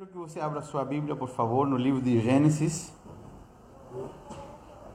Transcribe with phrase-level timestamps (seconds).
[0.00, 2.90] Quero que você abra sua Bíblia, por favor, no livro de Gênesis.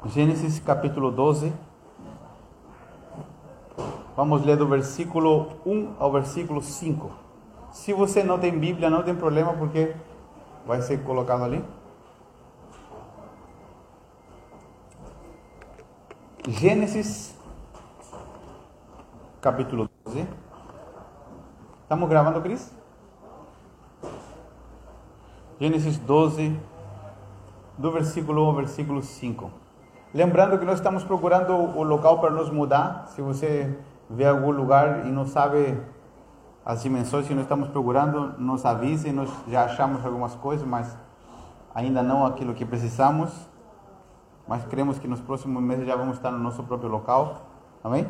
[0.07, 1.53] Gênesis capítulo 12.
[4.15, 7.11] Vamos ler do versículo 1 ao versículo 5.
[7.71, 9.95] Se você não tem Bíblia, não tem problema, porque
[10.65, 11.63] vai ser colocado ali.
[16.47, 17.37] Gênesis
[19.39, 20.27] capítulo 12.
[21.83, 22.84] Estamos gravando, Cris?
[25.57, 26.59] Gênesis 12,
[27.77, 29.49] do versículo 1 ao versículo 5.
[30.13, 33.05] Lembrando que nós estamos procurando o local para nos mudar.
[33.07, 33.73] Se você
[34.09, 35.79] vê algum lugar e não sabe
[36.65, 39.13] as dimensões que nós estamos procurando, nos avise.
[39.13, 40.93] Nós já achamos algumas coisas, mas
[41.73, 43.31] ainda não aquilo que precisamos.
[44.45, 47.43] Mas cremos que nos próximos meses já vamos estar no nosso próprio local.
[47.81, 48.05] Amém?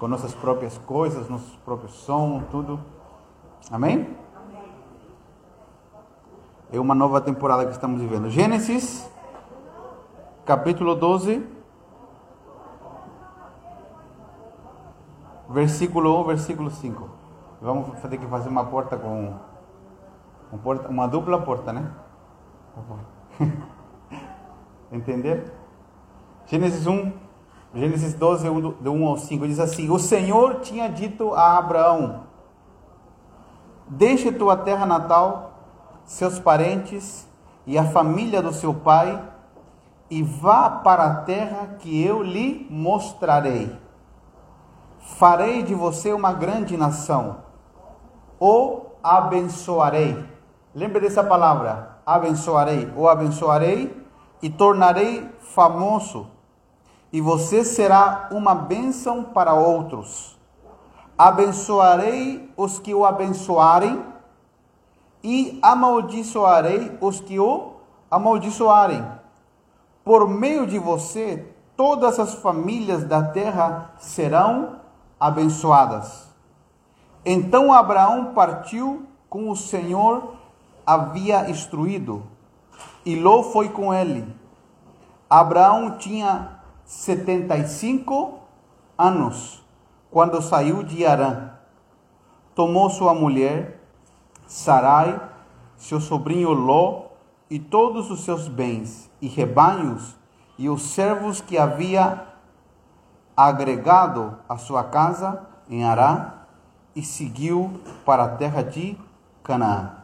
[0.00, 2.80] Com nossas próprias coisas, nossos próprios sons, tudo.
[3.70, 4.22] Amém?
[6.72, 8.30] É uma nova temporada que estamos vivendo.
[8.30, 9.06] Gênesis,
[10.46, 11.46] capítulo 12,
[15.50, 17.10] versículo 1, versículo 5.
[17.60, 19.34] Vamos ter que fazer uma porta com
[20.50, 21.92] uma, porta, uma dupla porta, né?
[24.90, 25.52] Entender?
[26.46, 27.12] Gênesis 1,
[27.74, 28.48] Gênesis 12,
[28.80, 32.22] de 1 ao 5, diz assim: O Senhor tinha dito a Abraão:
[33.86, 35.51] Deixe tua terra natal
[36.04, 37.28] seus parentes
[37.66, 39.22] e a família do seu pai,
[40.10, 43.74] e vá para a terra que eu lhe mostrarei.
[45.00, 47.38] Farei de você uma grande nação,
[48.38, 50.22] o abençoarei.
[50.74, 54.04] Lembre dessa palavra, abençoarei, o abençoarei
[54.42, 56.26] e tornarei famoso,
[57.12, 60.38] e você será uma bênção para outros.
[61.16, 64.11] Abençoarei os que o abençoarem
[65.22, 67.74] e amaldiçoarei os que o
[68.10, 69.04] amaldiçoarem.
[70.04, 74.80] Por meio de você, todas as famílias da terra serão
[75.18, 76.28] abençoadas.
[77.24, 80.34] Então Abraão partiu com o Senhor
[80.86, 82.24] havia instruído,
[83.04, 84.26] e Ló foi com ele.
[85.28, 88.40] Abraão tinha 75
[88.98, 89.64] anos
[90.10, 91.52] quando saiu de Arã.
[92.54, 93.81] Tomou sua mulher
[94.46, 95.20] Sarai,
[95.76, 97.06] seu sobrinho Ló
[97.50, 100.16] e todos os seus bens e rebanhos
[100.58, 102.26] e os servos que havia
[103.36, 106.44] agregado à sua casa em Ará
[106.94, 108.96] e seguiu para a terra de
[109.42, 109.96] Canaã.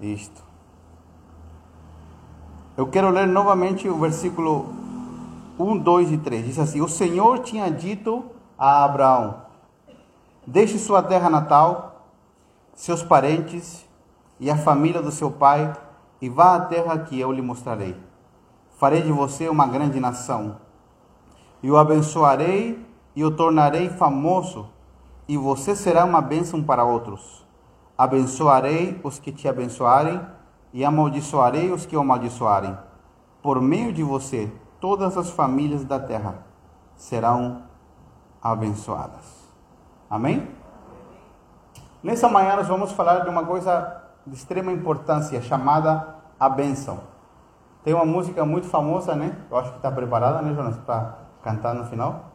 [0.00, 0.44] Isto.
[2.76, 4.66] Eu quero ler novamente o versículo
[5.58, 6.44] 1, 2 e 3.
[6.44, 8.24] Diz assim: O Senhor tinha dito
[8.58, 9.42] a Abraão:
[10.46, 11.85] Deixe sua terra natal
[12.76, 13.84] seus parentes
[14.38, 15.72] e a família do seu pai,
[16.20, 17.96] e vá à terra que eu lhe mostrarei.
[18.76, 20.58] Farei de você uma grande nação,
[21.62, 22.86] e o abençoarei
[23.16, 24.68] e o tornarei famoso,
[25.26, 27.44] e você será uma bênção para outros.
[27.96, 30.20] Abençoarei os que te abençoarem,
[30.72, 32.76] e amaldiçoarei os que o amaldiçoarem.
[33.42, 36.44] Por meio de você, todas as famílias da terra
[36.94, 37.62] serão
[38.42, 39.24] abençoadas.
[40.10, 40.55] Amém?
[42.06, 47.00] Nessa manhã nós vamos falar de uma coisa de extrema importância chamada a bênção.
[47.82, 49.36] Tem uma música muito famosa, né?
[49.50, 52.26] Eu acho que está preparada, né, Jonas, para cantar no final.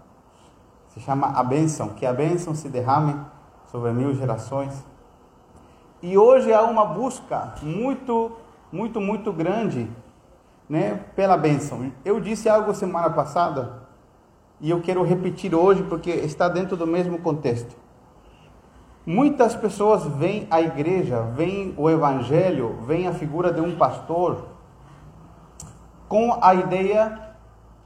[0.90, 3.16] Se chama A Bênção, que a bênção se derrame
[3.68, 4.74] sobre mil gerações.
[6.02, 8.30] E hoje há uma busca muito,
[8.74, 9.90] muito, muito grande,
[10.68, 11.94] né, pela bênção.
[12.04, 13.84] Eu disse algo semana passada
[14.60, 17.74] e eu quero repetir hoje porque está dentro do mesmo contexto.
[19.06, 24.46] Muitas pessoas veem a igreja, veem o evangelho, veem a figura de um pastor
[26.08, 27.32] com a ideia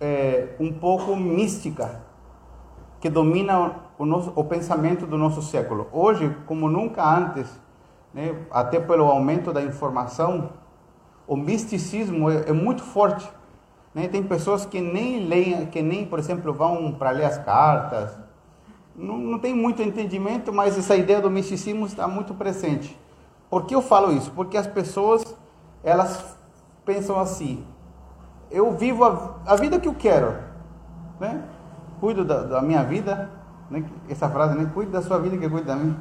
[0.02, 2.02] é, um pouco mística
[3.00, 5.88] que domina o, nosso, o pensamento do nosso século.
[5.92, 7.48] Hoje, como nunca antes,
[8.14, 10.50] né, até pelo aumento da informação,
[11.28, 13.30] o misticismo é, é muito forte.
[13.94, 14.08] Né?
[14.08, 18.18] Tem pessoas que nem leem, que nem, por exemplo, vão para ler as cartas,
[18.98, 22.98] não, não tem muito entendimento, mas essa ideia do misticismo está muito presente.
[23.50, 24.32] Por que eu falo isso?
[24.32, 25.36] Porque as pessoas,
[25.84, 26.38] elas
[26.86, 27.66] pensam assim,
[28.50, 30.36] eu vivo a, a vida que eu quero,
[31.20, 31.44] né?
[32.00, 33.30] Cuido da, da minha vida,
[33.70, 33.84] né?
[34.10, 34.70] essa frase, né?
[34.74, 35.98] Cuido da sua vida que cuido da minha.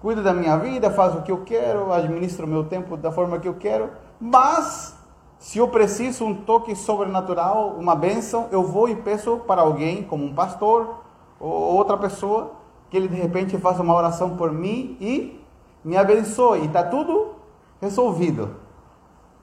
[0.00, 3.38] Cuido da minha vida, faço o que eu quero, administro o meu tempo da forma
[3.38, 4.96] que eu quero, mas
[5.38, 10.24] se eu preciso um toque sobrenatural, uma bênção, eu vou e peço para alguém, como
[10.24, 11.02] um pastor,
[11.40, 12.52] ou outra pessoa
[12.90, 15.44] que ele de repente faça uma oração por mim e
[15.82, 16.60] me abençoe.
[16.60, 17.36] E está tudo
[17.80, 18.56] resolvido.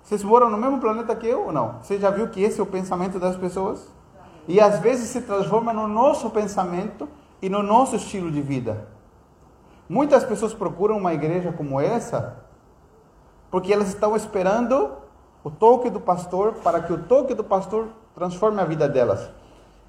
[0.04, 1.80] Vocês moram no mesmo planeta que eu ou não?
[1.82, 3.92] Você já viu que esse é o pensamento das pessoas?
[4.48, 7.10] E às vezes se transforma no nosso pensamento
[7.42, 8.88] e no nosso estilo de vida.
[9.90, 12.48] Muitas pessoas procuram uma igreja como essa
[13.50, 14.92] porque elas estão esperando
[15.44, 19.30] o toque do pastor para que o toque do pastor transforme a vida delas.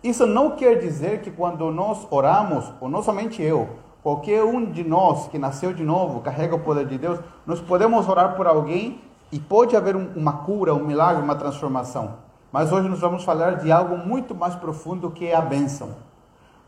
[0.03, 3.69] Isso não quer dizer que quando nós oramos, ou não somente eu,
[4.03, 8.09] qualquer um de nós que nasceu de novo, carrega o poder de Deus, nós podemos
[8.09, 9.01] orar por alguém
[9.33, 12.15] e pode haver uma cura, um milagre, uma transformação.
[12.53, 15.97] Mas hoje nós vamos falar de algo muito mais profundo que é a bênção.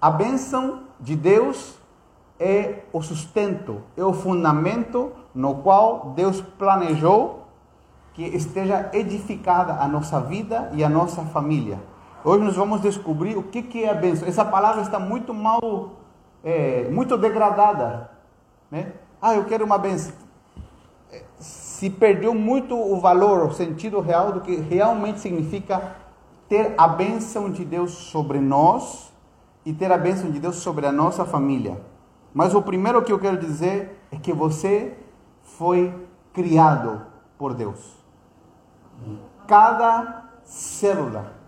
[0.00, 1.74] A bênção de Deus
[2.38, 7.46] é o sustento, é o fundamento no qual Deus planejou
[8.12, 11.78] que esteja edificada a nossa vida e a nossa família.
[12.22, 14.28] Hoje nós vamos descobrir o que, que é a bênção.
[14.28, 15.92] Essa palavra está muito mal,
[16.44, 18.10] é, muito degradada.
[18.70, 18.92] Né?
[19.22, 20.12] Ah, eu quero uma bênção.
[21.38, 25.96] Se perdeu muito o valor, o sentido real do que realmente significa
[26.46, 29.10] ter a bênção de Deus sobre nós
[29.64, 31.80] e ter a bênção de Deus sobre a nossa família.
[32.34, 34.94] Mas o primeiro que eu quero dizer é que você
[35.42, 35.94] foi
[36.34, 37.00] criado
[37.38, 37.98] por Deus.
[39.46, 41.39] Cada célula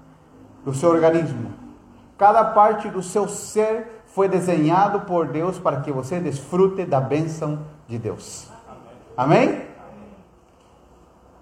[0.64, 1.52] do seu organismo.
[2.18, 7.60] Cada parte do seu ser foi desenhado por Deus para que você desfrute da bênção
[7.88, 8.48] de Deus.
[9.16, 9.62] Amém?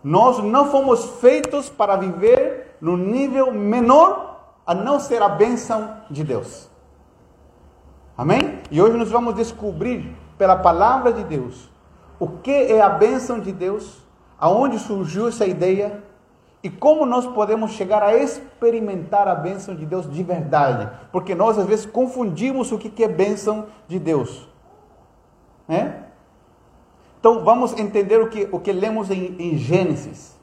[0.03, 6.25] Nós não fomos feitos para viver no nível menor a não ser a bênção de
[6.25, 6.69] Deus.
[8.17, 8.61] Amém?
[8.71, 11.71] E hoje nós vamos descobrir pela palavra de Deus
[12.19, 13.99] o que é a bênção de Deus,
[14.39, 16.03] aonde surgiu essa ideia
[16.63, 20.91] e como nós podemos chegar a experimentar a bênção de Deus de verdade?
[21.11, 24.47] Porque nós às vezes confundimos o que é bênção de Deus.
[25.67, 26.05] Né?
[27.19, 30.39] Então vamos entender o que, o que lemos em, em Gênesis.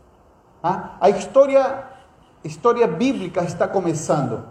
[0.59, 0.97] Tá?
[0.99, 1.83] A história,
[2.43, 4.45] história bíblica está começando.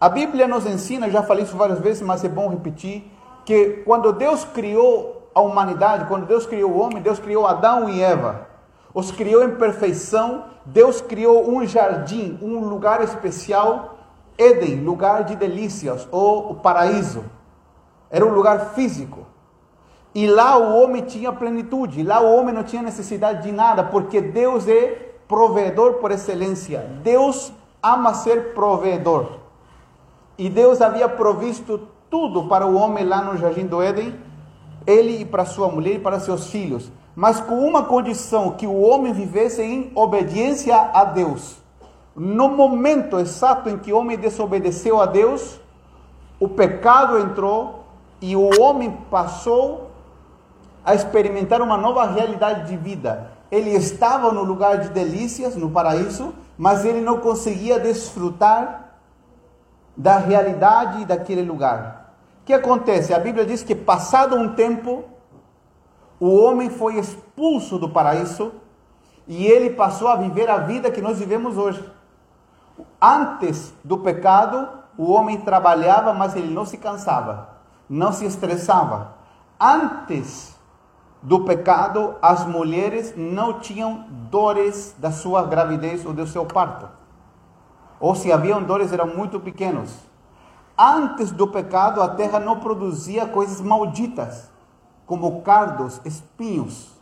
[0.00, 3.10] A Bíblia nos ensina, já falei isso várias vezes, mas é bom repetir,
[3.44, 8.00] que quando Deus criou a humanidade, quando Deus criou o homem, Deus criou Adão e
[8.00, 8.48] Eva
[8.94, 10.44] os criou em perfeição.
[10.64, 13.98] Deus criou um jardim, um lugar especial,
[14.36, 17.24] Éden, lugar de delícias, ou o paraíso.
[18.10, 19.26] Era um lugar físico.
[20.14, 24.20] E lá o homem tinha plenitude, lá o homem não tinha necessidade de nada, porque
[24.20, 26.80] Deus é provedor por excelência.
[27.02, 27.52] Deus
[27.82, 29.38] ama ser provedor.
[30.36, 34.14] E Deus havia provisto tudo para o homem lá no jardim do Éden,
[34.86, 38.80] ele e para sua mulher e para seus filhos mas com uma condição: que o
[38.80, 41.56] homem vivesse em obediência a Deus.
[42.14, 45.60] No momento exato em que o homem desobedeceu a Deus,
[46.38, 47.86] o pecado entrou
[48.20, 49.90] e o homem passou
[50.84, 53.32] a experimentar uma nova realidade de vida.
[53.50, 58.92] Ele estava no lugar de delícias, no paraíso, mas ele não conseguia desfrutar
[59.96, 62.14] da realidade daquele lugar.
[62.42, 63.12] O que acontece?
[63.12, 65.02] A Bíblia diz que passado um tempo,
[66.20, 68.52] o homem foi expulso do paraíso
[69.26, 71.84] e ele passou a viver a vida que nós vivemos hoje.
[73.00, 77.50] Antes do pecado, o homem trabalhava, mas ele não se cansava,
[77.88, 79.14] não se estressava.
[79.60, 80.56] Antes
[81.22, 86.88] do pecado, as mulheres não tinham dores da sua gravidez ou do seu parto.
[88.00, 89.94] Ou se haviam dores, eram muito pequenos.
[90.76, 94.48] Antes do pecado, a terra não produzia coisas malditas
[95.08, 96.92] como cardos, espinhos.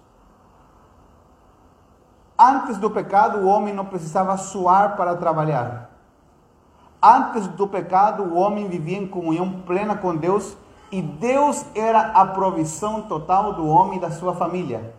[2.38, 5.90] Antes do pecado, o homem não precisava suar para trabalhar.
[7.02, 10.56] Antes do pecado, o homem vivia em comunhão plena com Deus
[10.92, 14.94] e Deus era a provisão total do homem e da sua família.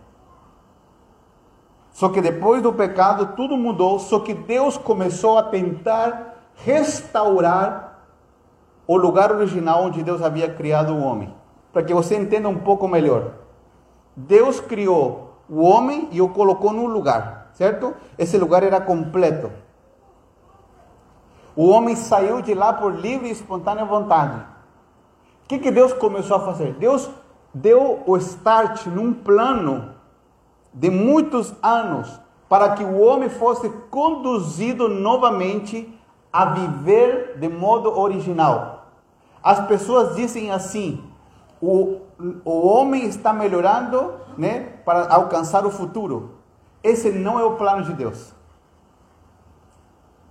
[1.91, 7.99] Só que depois do pecado tudo mudou, só que Deus começou a tentar restaurar
[8.85, 11.36] o lugar original onde Deus havia criado o homem
[11.77, 13.33] para que você entenda um pouco melhor.
[14.15, 17.93] Deus criou o homem e o colocou num lugar, certo?
[18.17, 19.51] Esse lugar era completo.
[21.55, 24.39] O homem saiu de lá por livre e espontânea vontade.
[25.43, 26.73] O que, que Deus começou a fazer?
[26.73, 27.07] Deus
[27.53, 29.93] deu o start num plano
[30.73, 32.19] de muitos anos
[32.49, 35.95] para que o homem fosse conduzido novamente
[36.33, 38.87] a viver de modo original.
[39.43, 41.03] As pessoas dizem assim:
[41.61, 42.01] o,
[42.45, 46.35] o homem está melhorando né, para alcançar o futuro.
[46.83, 48.33] Esse não é o plano de Deus.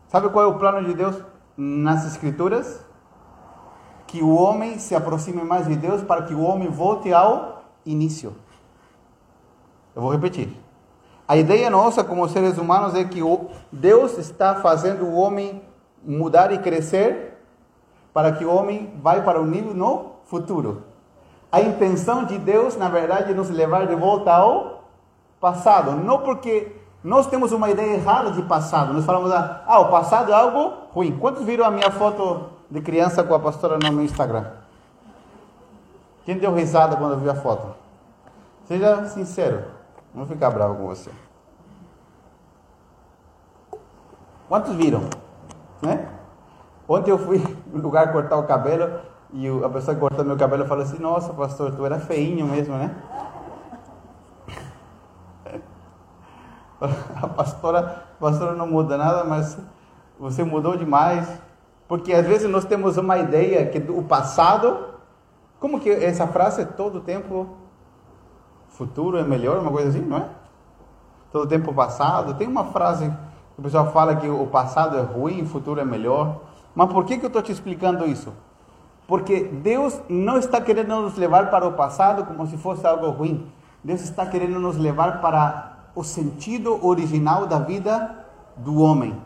[0.09, 1.17] Sabe qual é o plano de Deus
[1.57, 2.85] nas Escrituras?
[4.07, 8.35] Que o homem se aproxime mais de Deus para que o homem volte ao início.
[9.95, 10.57] Eu vou repetir.
[11.27, 13.21] A ideia nossa como seres humanos é que
[13.73, 15.61] Deus está fazendo o homem
[16.05, 17.37] mudar e crescer
[18.13, 20.85] para que o homem vá para o nível no futuro.
[21.57, 24.85] A intenção de Deus, na verdade, é nos levar de volta ao
[25.41, 25.93] passado.
[25.93, 26.71] Não porque
[27.03, 28.93] nós temos uma ideia errada de passado.
[28.93, 31.17] Nós falamos, ah, o passado é algo ruim.
[31.17, 34.45] Quantos viram a minha foto de criança com a pastora no meu Instagram?
[36.27, 37.75] Quem deu risada quando viu a foto?
[38.67, 39.65] Seja sincero.
[40.15, 41.11] Não vou ficar bravo com você.
[44.47, 45.09] Quantos viram?
[45.81, 46.07] Né?
[46.87, 50.83] Ontem eu fui no lugar cortar o cabelo e a pessoa cortou meu cabelo falou
[50.83, 52.97] assim: Nossa, pastor, tu era feinho mesmo, né?
[57.23, 59.59] A pastora, a pastora não muda nada, mas
[60.19, 61.27] você mudou demais.
[61.89, 64.91] Porque às vezes nós temos uma ideia que o passado,
[65.59, 67.57] como que essa frase todo tempo
[68.69, 70.29] futuro é melhor, uma coisa assim, não é?
[71.33, 72.35] Todo tempo passado.
[72.35, 73.09] Tem uma frase
[73.55, 76.41] que o pessoal fala que o passado é ruim, o futuro é melhor.
[76.75, 78.33] Mas por que, que eu estou te explicando isso?
[79.07, 83.47] Porque Deus não está querendo nos levar para o passado como se fosse algo ruim.
[83.83, 89.17] Deus está querendo nos levar para o sentido original da vida do homem.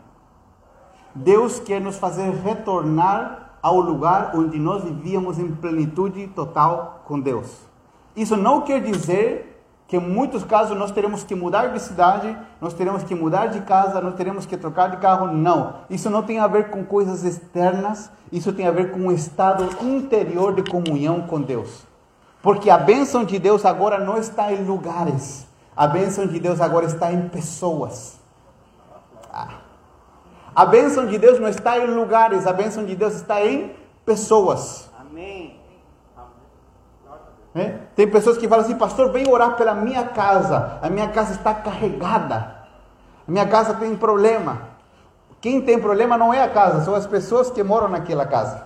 [1.15, 7.69] Deus quer nos fazer retornar ao lugar onde nós vivíamos em plenitude total com Deus.
[8.15, 9.50] Isso não quer dizer
[9.91, 13.59] que em muitos casos nós teremos que mudar de cidade, nós teremos que mudar de
[13.59, 15.27] casa, nós teremos que trocar de carro.
[15.27, 15.81] Não.
[15.89, 19.67] Isso não tem a ver com coisas externas, isso tem a ver com um estado
[19.85, 21.85] interior de comunhão com Deus.
[22.41, 25.45] Porque a bênção de Deus agora não está em lugares,
[25.75, 28.17] a bênção de Deus agora está em pessoas.
[29.29, 29.55] Ah.
[30.55, 34.89] A bênção de Deus não está em lugares, a bênção de Deus está em pessoas.
[34.97, 35.60] Amém.
[37.53, 37.73] É?
[37.95, 40.79] Tem pessoas que falam assim, pastor, vem orar pela minha casa.
[40.81, 42.55] A minha casa está carregada.
[43.27, 44.69] A minha casa tem problema.
[45.41, 48.63] Quem tem problema não é a casa, são as pessoas que moram naquela casa.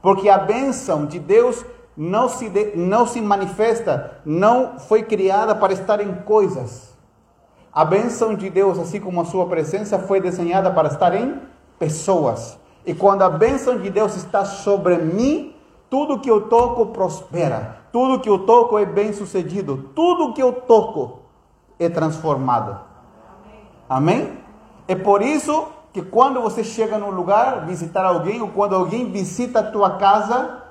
[0.00, 1.66] Porque a bênção de Deus
[1.96, 6.94] não se, de, não se manifesta, não foi criada para estar em coisas.
[7.72, 11.40] A bênção de Deus, assim como a sua presença, foi desenhada para estar em
[11.76, 12.56] pessoas.
[12.86, 15.55] E quando a bênção de Deus está sobre mim,
[15.88, 17.78] tudo que eu toco prospera.
[17.92, 19.90] Tudo que eu toco é bem sucedido.
[19.94, 21.20] Tudo que eu toco
[21.78, 22.78] é transformado.
[23.88, 24.38] Amém?
[24.88, 29.60] É por isso que quando você chega num lugar visitar alguém, ou quando alguém visita
[29.60, 30.62] a tua casa,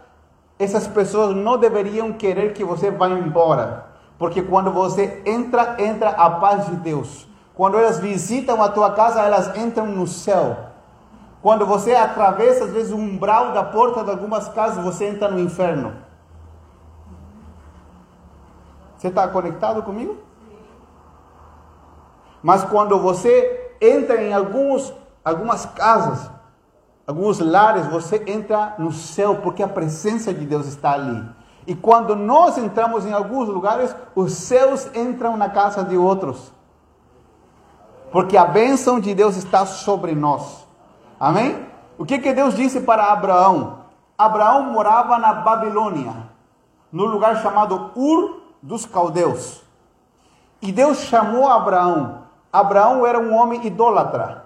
[0.59, 6.29] essas pessoas não deveriam querer que você vá embora, porque quando você entra, entra a
[6.29, 7.27] paz de Deus.
[7.53, 10.57] Quando elas visitam a tua casa, elas entram no céu.
[11.45, 15.39] Quando você atravessa, às vezes, o umbral da porta de algumas casas, você entra no
[15.39, 15.93] inferno.
[18.97, 20.17] Você está conectado comigo?
[22.41, 24.91] Mas quando você entra em alguns,
[25.23, 26.31] algumas casas,
[27.05, 31.29] alguns lares, você entra no céu, porque a presença de Deus está ali.
[31.67, 36.51] E quando nós entramos em alguns lugares, os céus entram na casa de outros.
[38.11, 40.64] Porque a bênção de Deus está sobre nós.
[41.19, 41.65] Amém?
[41.97, 43.85] O que, que Deus disse para Abraão?
[44.17, 46.13] Abraão morava na Babilônia,
[46.91, 49.63] no lugar chamado Ur dos Caldeus.
[50.61, 52.23] E Deus chamou Abraão.
[52.51, 54.45] Abraão era um homem idólatra.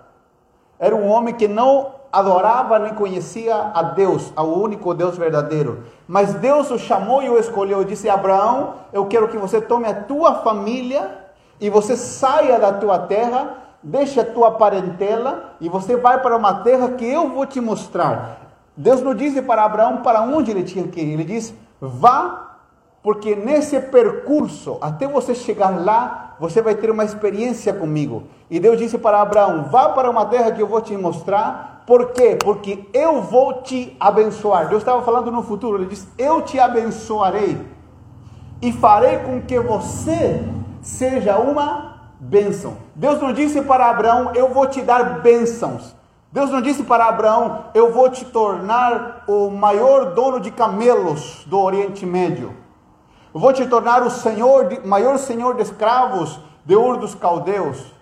[0.79, 5.83] Era um homem que não adorava nem conhecia a Deus, ao único Deus verdadeiro.
[6.07, 7.83] Mas Deus o chamou e o escolheu.
[7.83, 11.25] Disse: Abraão, eu quero que você tome a tua família
[11.59, 16.55] e você saia da tua terra, deixe a tua parentela e você vai para uma
[16.55, 18.39] terra que eu vou te mostrar.
[18.75, 21.13] Deus não disse para Abraão para onde ele tinha que ir.
[21.13, 22.49] Ele disse: vá
[23.01, 28.23] porque nesse percurso, até você chegar lá, você vai ter uma experiência comigo.
[28.49, 32.11] E Deus disse para Abraão: vá para uma terra que eu vou te mostrar, por
[32.11, 32.37] quê?
[32.41, 34.67] Porque eu vou te abençoar.
[34.67, 37.57] Deus estava falando no futuro, ele disse: Eu te abençoarei
[38.61, 40.43] e farei com que você
[40.81, 42.77] seja uma bênção.
[42.95, 45.95] Deus não disse para Abraão: Eu vou te dar bênçãos.
[46.31, 51.59] Deus não disse para Abraão: Eu vou te tornar o maior dono de camelos do
[51.59, 52.53] Oriente Médio.
[53.33, 57.93] Eu vou te tornar o senhor, maior senhor de escravos de Ur dos Caldeus.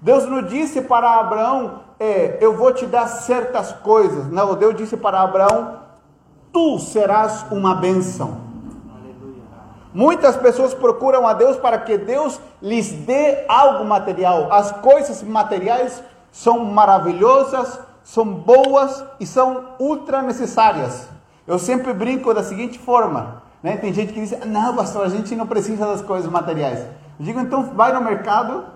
[0.00, 4.30] Deus não disse para Abraão: é, eu vou te dar certas coisas.
[4.30, 5.80] Não, Deus disse para Abraão:
[6.52, 8.45] tu serás uma bênção.
[9.96, 14.52] Muitas pessoas procuram a Deus para que Deus lhes dê algo material.
[14.52, 21.08] As coisas materiais são maravilhosas, são boas e são ultra necessárias.
[21.46, 23.78] Eu sempre brinco da seguinte forma: né?
[23.78, 26.80] tem gente que diz, não, pastor, a gente não precisa das coisas materiais.
[27.18, 28.66] Eu digo, então vai no mercado,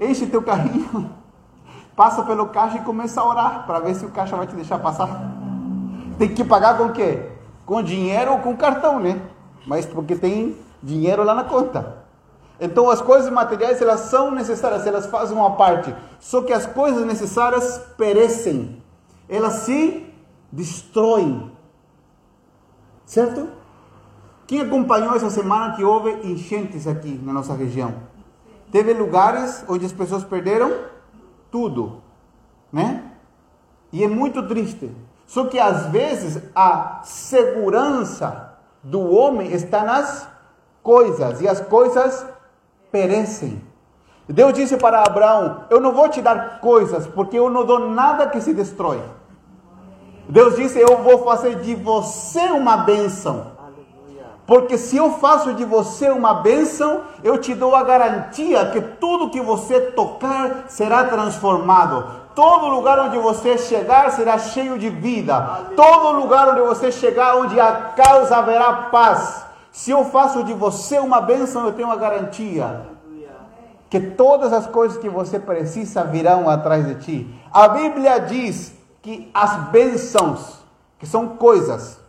[0.00, 1.12] enche teu carrinho,
[1.94, 4.80] passa pelo caixa e começa a orar para ver se o caixa vai te deixar
[4.80, 5.10] passar.
[6.18, 7.30] Tem que pagar com o quê?
[7.64, 9.16] Com dinheiro ou com cartão, né?
[9.66, 12.04] Mas porque tem dinheiro lá na conta.
[12.60, 15.94] Então as coisas materiais elas são necessárias, elas fazem uma parte.
[16.18, 18.82] Só que as coisas necessárias perecem.
[19.28, 20.06] Elas se
[20.52, 21.50] destroem.
[23.06, 23.48] Certo?
[24.46, 27.94] Quem acompanhou essa semana que houve enchentes aqui na nossa região?
[28.70, 30.72] Teve lugares onde as pessoas perderam
[31.50, 32.02] tudo,
[32.72, 33.12] né?
[33.92, 34.94] E é muito triste.
[35.26, 38.49] Só que às vezes a segurança
[38.82, 40.28] do homem está nas
[40.82, 42.26] coisas e as coisas
[42.90, 43.62] perecem.
[44.28, 48.28] Deus disse para Abraão: Eu não vou te dar coisas, porque eu não dou nada
[48.28, 49.02] que se destrói.
[50.28, 53.58] Deus disse: Eu vou fazer de você uma bênção.
[54.46, 59.30] Porque se eu faço de você uma bênção, eu te dou a garantia que tudo
[59.30, 62.04] que você tocar será transformado.
[62.40, 65.66] Todo lugar onde você chegar será cheio de vida.
[65.76, 69.44] Todo lugar onde você chegar, onde a causa haverá paz.
[69.70, 72.80] Se eu faço de você uma bênção, eu tenho a garantia
[73.90, 77.40] que todas as coisas que você precisa virão atrás de ti.
[77.52, 80.60] A Bíblia diz que as bênçãos,
[80.98, 82.00] que são coisas,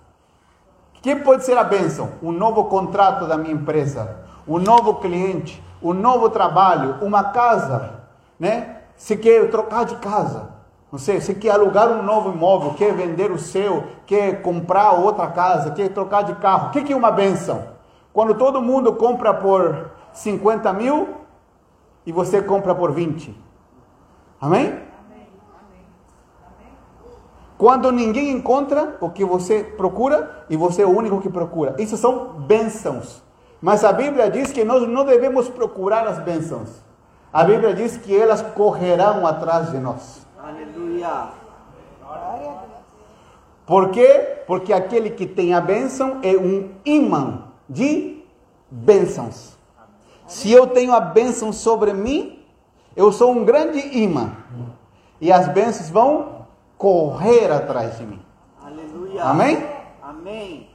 [1.01, 2.09] que pode ser a bênção?
[2.23, 4.15] Um novo contrato da minha empresa,
[4.47, 7.95] um novo cliente, um novo trabalho, uma casa,
[8.39, 8.77] né?
[9.01, 10.51] Se quer trocar de casa,
[10.91, 15.25] não sei, se quer alugar um novo imóvel, quer vender o seu, quer comprar outra
[15.25, 16.67] casa, quer trocar de carro.
[16.67, 17.63] O que é uma benção?
[18.13, 21.15] Quando todo mundo compra por 50 mil
[22.05, 23.35] e você compra por 20.
[24.39, 24.79] Amém?
[27.57, 31.75] Quando ninguém encontra o que você procura e você é o único que procura.
[31.79, 33.23] Isso são bênçãos.
[33.59, 36.90] Mas a Bíblia diz que nós não devemos procurar as bênçãos.
[37.33, 40.25] A Bíblia diz que elas correrão atrás de nós.
[40.37, 41.29] Aleluia.
[43.65, 44.43] Por quê?
[44.45, 48.21] Porque aquele que tem a bênção é um imã de
[48.69, 49.57] bênçãos.
[50.27, 52.45] Se eu tenho a bênção sobre mim,
[52.97, 54.31] eu sou um grande imã.
[55.21, 58.21] E as bênçãos vão correr atrás de mim.
[58.61, 59.23] Aleluia.
[59.23, 59.65] Amém?
[60.01, 60.69] Amém.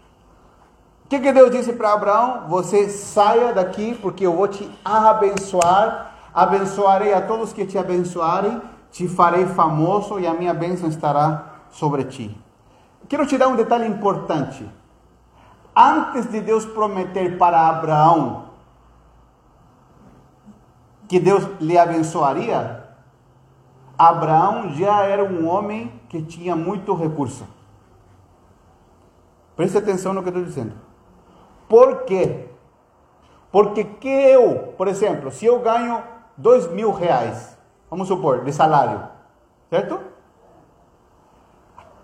[1.04, 2.48] O que, que Deus disse para Abraão?
[2.48, 6.15] Você saia daqui, porque eu vou te abençoar.
[6.37, 12.05] Abençoarei a todos que te abençoarem, te farei famoso e a minha bênção estará sobre
[12.05, 12.38] ti.
[13.09, 14.68] Quero te dar um detalhe importante.
[15.75, 18.51] Antes de Deus prometer para Abraão
[21.09, 22.85] que Deus lhe abençoaria,
[23.96, 27.46] Abraão já era um homem que tinha muito recurso.
[29.57, 30.75] Preste atenção no que estou dizendo.
[31.66, 32.51] Por quê?
[33.51, 37.57] Porque que eu, por exemplo, se eu ganho dois mil reais,
[37.90, 39.09] vamos supor, de salário,
[39.70, 40.01] certo?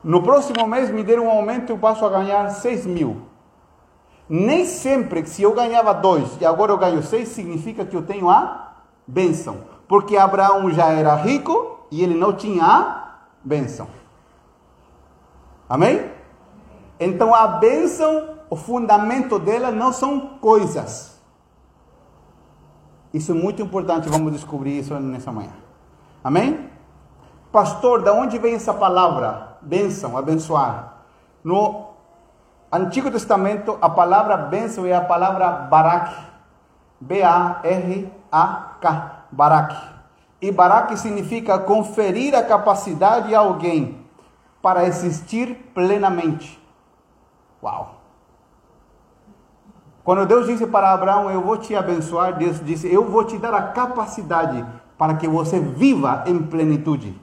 [0.03, 3.23] No próximo mês me deram um aumento e eu passo a ganhar seis mil.
[4.29, 8.31] Nem sempre se eu ganhava dois e agora eu ganho seis, significa que eu tenho
[8.31, 8.73] a
[9.07, 9.59] bênção.
[9.87, 13.87] Porque Abraão já era rico e ele não tinha a bênção.
[15.68, 16.11] Amém?
[16.99, 21.12] Então a bênção, o fundamento dela não são coisas.
[23.12, 25.53] Isso é muito importante, vamos descobrir isso nessa manhã.
[26.25, 26.70] Amém?
[27.51, 29.59] Pastor, da onde vem essa palavra?
[29.61, 31.05] Bênção, abençoar.
[31.44, 31.88] No
[32.72, 36.33] Antigo Testamento, a palavra bênção é a palavra barak.
[37.01, 38.03] B-A-R-A-K.
[39.33, 39.75] Barak.
[40.40, 44.05] E Barak significa conferir a capacidade a alguém
[44.61, 46.61] para existir plenamente.
[47.62, 48.02] Uau!
[50.05, 53.55] Quando Deus disse para Abraão, eu vou te abençoar, Deus disse, eu vou te dar
[53.55, 54.65] a capacidade
[54.99, 57.19] para que você viva em plenitude.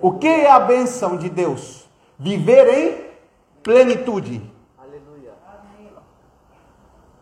[0.00, 1.88] O que é a benção de Deus?
[2.18, 3.06] Viver em
[3.62, 4.42] plenitude.
[4.76, 5.32] Aleluia.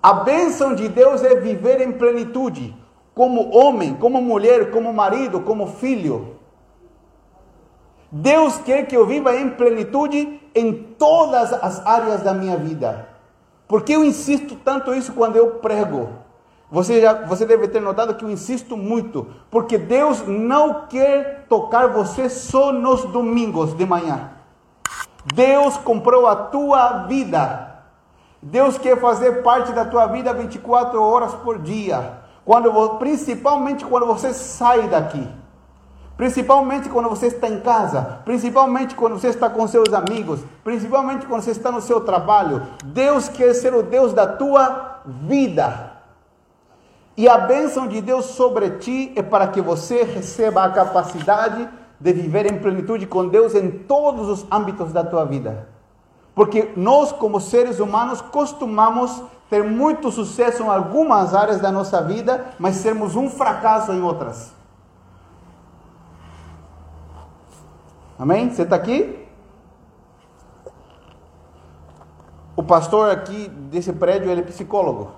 [0.02, 2.74] A benção de Deus é viver em plenitude
[3.14, 6.36] como homem, como mulher, como marido, como filho.
[8.12, 13.15] Deus quer que eu viva em plenitude em todas as áreas da minha vida.
[13.68, 16.08] Porque eu insisto tanto isso quando eu prego?
[16.70, 21.88] Você, já, você deve ter notado que eu insisto muito, porque Deus não quer tocar
[21.88, 24.30] você só nos domingos de manhã.
[25.34, 27.82] Deus comprou a tua vida.
[28.42, 32.18] Deus quer fazer parte da tua vida 24 horas por dia.
[32.44, 35.26] Quando, principalmente quando você sai daqui.
[36.16, 41.42] Principalmente quando você está em casa, principalmente quando você está com seus amigos, principalmente quando
[41.42, 42.62] você está no seu trabalho.
[42.86, 45.92] Deus quer ser o Deus da tua vida.
[47.18, 51.68] E a bênção de Deus sobre ti é para que você receba a capacidade
[52.00, 55.68] de viver em plenitude com Deus em todos os âmbitos da tua vida.
[56.34, 62.46] Porque nós, como seres humanos, costumamos ter muito sucesso em algumas áreas da nossa vida,
[62.58, 64.55] mas sermos um fracasso em outras.
[68.18, 68.50] Amém?
[68.50, 69.26] Você está aqui?
[72.56, 75.10] O pastor aqui desse prédio, ele é psicólogo.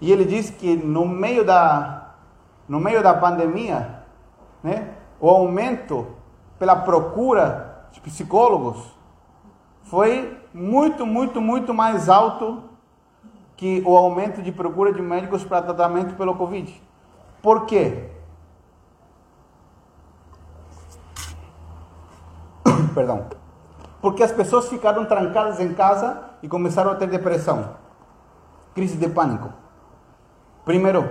[0.00, 2.14] E ele diz que no meio da,
[2.68, 4.02] no meio da pandemia,
[4.62, 6.06] né, o aumento
[6.58, 8.94] pela procura de psicólogos
[9.84, 12.62] foi muito, muito, muito mais alto
[13.56, 16.80] que o aumento de procura de médicos para tratamento pelo Covid.
[17.42, 18.08] Por quê?
[23.00, 23.24] Perdão.
[24.02, 27.76] Porque as pessoas ficaram trancadas em casa e começaram a ter depressão,
[28.74, 29.48] crise de pânico.
[30.66, 31.08] Primeiro,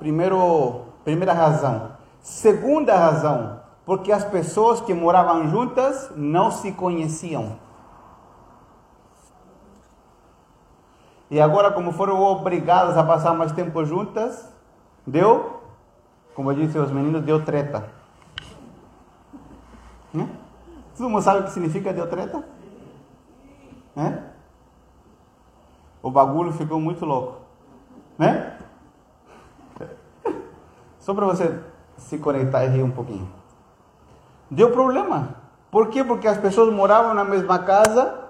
[0.00, 1.92] primeiro, primeira razão.
[2.20, 7.56] Segunda razão, porque as pessoas que moravam juntas não se conheciam.
[11.30, 14.52] E agora, como foram obrigadas a passar mais tempo juntas,
[15.06, 15.62] deu,
[16.34, 17.88] como disse os meninos, deu treta.
[20.12, 20.39] Hum?
[21.00, 22.44] Todo mundo sabe o que significa deu treta?
[23.96, 24.18] É?
[26.02, 27.40] O bagulho ficou muito louco.
[28.18, 28.58] Né?
[31.00, 31.58] Só para você
[31.96, 33.26] se conectar e rir um pouquinho.
[34.50, 35.36] Deu problema.
[35.70, 36.04] Por quê?
[36.04, 38.22] Porque as pessoas moravam na mesma casa,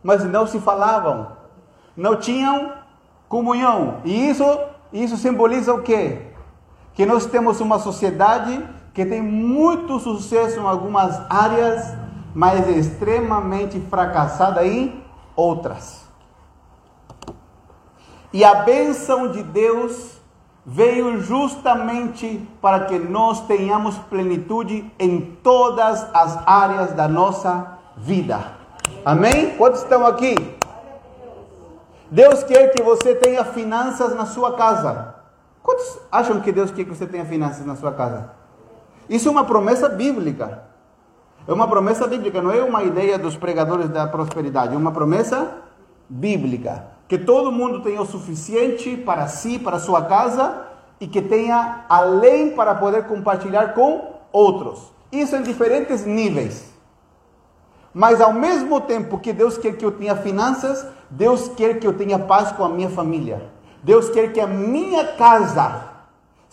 [0.00, 1.32] mas não se falavam.
[1.96, 2.74] Não tinham
[3.28, 4.02] comunhão.
[4.04, 4.44] E isso,
[4.92, 6.30] isso simboliza o quê?
[6.94, 11.94] Que nós temos uma sociedade que tem muito sucesso em algumas áreas,
[12.34, 15.04] mas é extremamente fracassada em
[15.36, 16.04] outras.
[18.32, 20.18] E a bênção de Deus
[20.66, 28.40] veio justamente para que nós tenhamos plenitude em todas as áreas da nossa vida.
[29.04, 29.56] Amém?
[29.56, 30.34] Quantos estão aqui?
[32.10, 35.14] Deus quer que você tenha finanças na sua casa.
[35.62, 38.38] Quantos acham que Deus quer que você tenha finanças na sua casa?
[39.08, 40.64] Isso é uma promessa bíblica.
[41.46, 45.62] É uma promessa bíblica, não é uma ideia dos pregadores da prosperidade, é uma promessa
[46.08, 50.66] bíblica que todo mundo tenha o suficiente para si, para sua casa
[51.00, 54.92] e que tenha além para poder compartilhar com outros.
[55.10, 56.70] Isso em diferentes níveis.
[57.94, 61.94] Mas ao mesmo tempo que Deus quer que eu tenha finanças, Deus quer que eu
[61.94, 63.50] tenha paz com a minha família.
[63.82, 65.84] Deus quer que a minha casa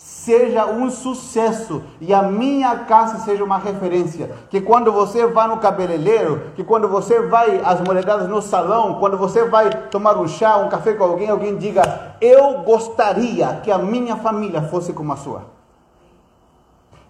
[0.06, 4.30] seja um sucesso e a minha casa seja uma referência.
[4.48, 9.18] Que quando você vai no cabeleireiro, que quando você vai às mulheradas no salão, quando
[9.18, 13.78] você vai tomar um chá, um café com alguém, alguém diga: Eu gostaria que a
[13.78, 15.42] minha família fosse como a sua.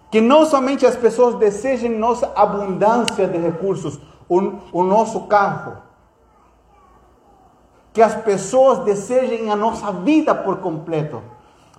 [0.09, 5.77] Que não somente as pessoas desejem nossa abundância de recursos, o, o nosso carro.
[7.93, 11.36] Que as pessoas desejem a nossa vida por completo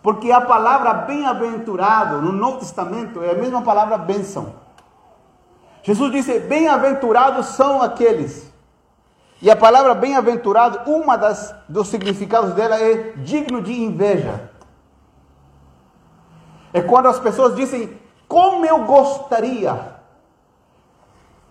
[0.09, 4.55] porque a palavra bem-aventurado no Novo Testamento é a mesma palavra bênção.
[5.83, 8.51] Jesus disse: Bem-aventurados são aqueles.
[9.43, 14.51] E a palavra bem-aventurado, uma das dos significados dela é digno de inveja.
[16.73, 19.88] É quando as pessoas dizem: Como eu gostaria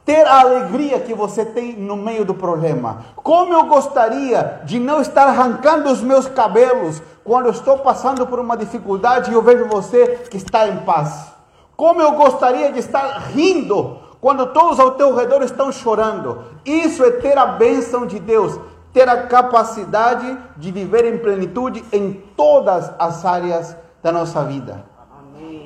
[0.08, 3.04] ter a alegria que você tem no meio do problema.
[3.18, 8.40] Como eu gostaria de não estar arrancando os meus cabelos quando eu estou passando por
[8.40, 11.28] uma dificuldade e eu vejo você que está em paz.
[11.76, 16.42] Como eu gostaria de estar rindo quando todos ao teu redor estão chorando.
[16.64, 18.58] Isso é ter a bênção de Deus,
[18.94, 24.86] ter a capacidade de viver em plenitude em todas as áreas da nossa vida.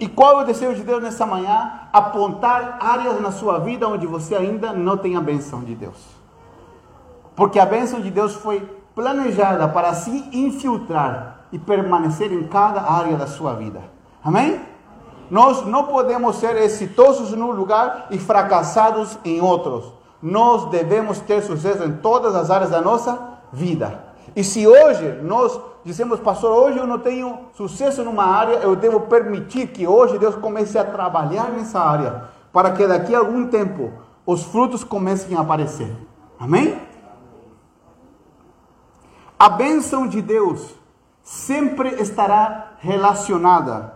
[0.01, 1.73] E qual é o desejo de Deus nessa manhã?
[1.93, 5.95] Apontar áreas na sua vida onde você ainda não tem a benção de Deus.
[7.35, 13.15] Porque a benção de Deus foi planejada para se infiltrar e permanecer em cada área
[13.15, 13.79] da sua vida.
[14.23, 14.59] Amém?
[15.29, 19.93] Nós não podemos ser exitosos num lugar e fracassados em outros.
[20.19, 23.19] Nós devemos ter sucesso em todas as áreas da nossa
[23.53, 24.03] vida.
[24.35, 29.01] E se hoje nós dizemos, pastor, hoje eu não tenho sucesso numa área, eu devo
[29.01, 33.91] permitir que hoje Deus comece a trabalhar nessa área, para que daqui a algum tempo
[34.25, 35.93] os frutos comecem a aparecer.
[36.39, 36.79] Amém?
[39.37, 40.75] A bênção de Deus
[41.23, 43.95] sempre estará relacionada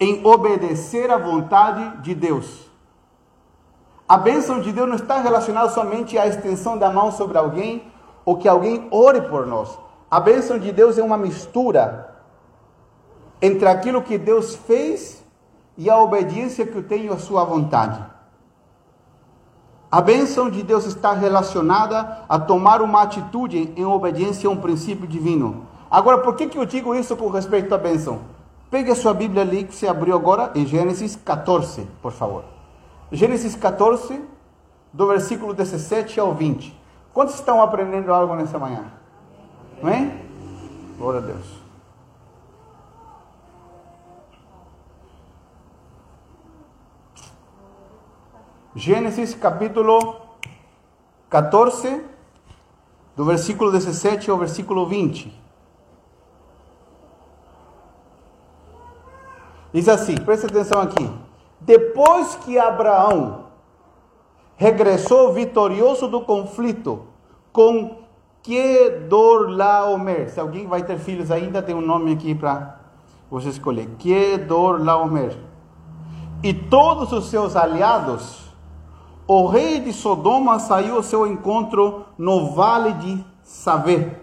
[0.00, 2.66] em obedecer à vontade de Deus.
[4.08, 7.90] A bênção de Deus não está relacionada somente à extensão da mão sobre alguém
[8.26, 9.78] ou que alguém ore por nós.
[10.10, 12.14] A bênção de Deus é uma mistura
[13.40, 15.24] entre aquilo que Deus fez
[15.78, 18.04] e a obediência que eu tenho à sua vontade.
[19.90, 25.06] A bênção de Deus está relacionada a tomar uma atitude em obediência a um princípio
[25.06, 25.66] divino.
[25.88, 28.20] Agora, por que, que eu digo isso com respeito à bênção?
[28.68, 32.44] Pegue a sua Bíblia ali que você abriu agora em Gênesis 14, por favor.
[33.12, 34.20] Gênesis 14,
[34.92, 36.75] do versículo 17 ao 20.
[37.16, 38.92] Quantos estão aprendendo algo nessa manhã?
[39.82, 40.22] Amém?
[40.98, 41.46] Glória a Deus.
[48.74, 50.20] Gênesis capítulo
[51.30, 52.04] 14,
[53.16, 55.42] do versículo 17 ao versículo 20.
[59.72, 61.10] Diz assim, preste atenção aqui.
[61.62, 63.45] Depois que Abraão
[64.56, 67.04] regressou vitorioso do conflito
[67.52, 67.98] com
[68.42, 70.30] Kedorlaomer.
[70.30, 72.80] Se alguém vai ter filhos ainda, tem um nome aqui para
[73.30, 73.88] você escolher.
[73.98, 75.36] Kedorlaomer.
[76.42, 78.46] E todos os seus aliados
[79.28, 84.20] o rei de Sodoma saiu ao seu encontro no vale de Savé,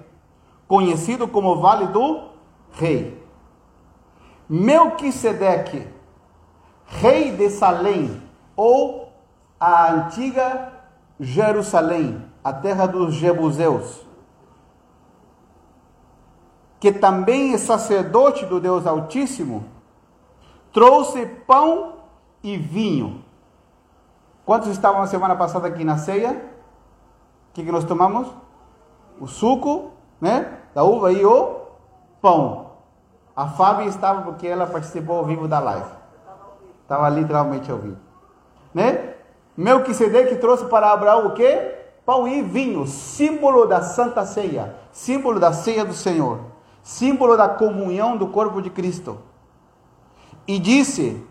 [0.66, 2.30] conhecido como Vale do
[2.72, 3.22] Rei.
[4.48, 5.88] Melquisedeque,
[6.86, 8.22] rei de Salém,
[8.56, 9.03] ou
[9.66, 10.74] a antiga
[11.20, 14.06] Jerusalém, a terra dos Jebuseus,
[16.80, 19.66] que também é sacerdote do Deus Altíssimo,
[20.72, 21.94] trouxe pão
[22.44, 23.24] e vinho
[24.46, 26.32] Quantos estavam a semana passada aqui na ceia?
[26.32, 28.28] O que, que nós tomamos?
[29.20, 30.58] O suco, né?
[30.76, 31.62] Da uva e o
[32.22, 32.72] pão.
[33.36, 35.90] A Fábio estava porque ela participou ao vivo da live.
[36.82, 37.98] Estava literalmente ao vivo.
[38.74, 39.13] Né?
[39.56, 41.76] Melquisedeque trouxe para Abraão o quê?
[42.06, 46.40] Pão e vinho, símbolo da Santa Ceia, símbolo da ceia do Senhor,
[46.82, 49.20] símbolo da comunhão do corpo de Cristo.
[50.48, 51.26] E disse: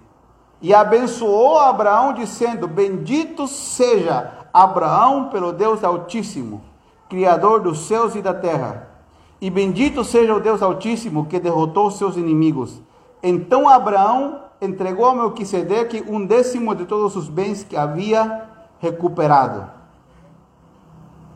[0.62, 6.62] e abençoou Abraão, dizendo: Bendito seja Abraão pelo Deus Altíssimo,
[7.08, 8.88] Criador dos céus e da terra.
[9.40, 12.80] E bendito seja o Deus Altíssimo que derrotou seus inimigos.
[13.20, 18.48] Então Abraão entregou a Melquisedeque um décimo de todos os bens que havia
[18.80, 19.68] recuperado.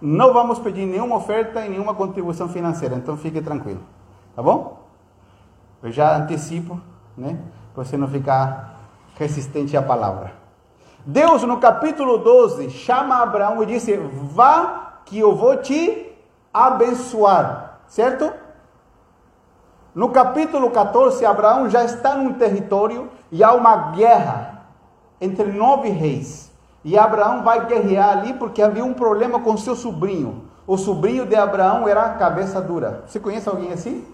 [0.01, 3.81] Não vamos pedir nenhuma oferta e nenhuma contribuição financeira, então fique tranquilo,
[4.35, 4.87] tá bom?
[5.83, 6.81] Eu já antecipo,
[7.17, 7.39] né?
[7.75, 8.79] Para você não ficar
[9.19, 10.33] resistente à palavra.
[11.05, 16.13] Deus, no capítulo 12, chama Abraão e disse: Vá, que eu vou te
[16.53, 17.81] abençoar.
[17.87, 18.33] Certo?
[19.97, 24.67] No capítulo 14, Abraão já está num território e há uma guerra
[25.19, 26.53] entre nove reis.
[26.85, 30.51] E Abraão vai guerrear ali porque havia um problema com seu sobrinho.
[30.67, 33.05] O sobrinho de Abraão era cabeça dura.
[33.07, 34.07] Você conhece alguém assim?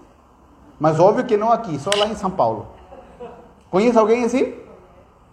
[0.79, 2.67] Mas óbvio que não aqui, só lá em São Paulo.
[3.69, 4.55] Conhece alguém assim?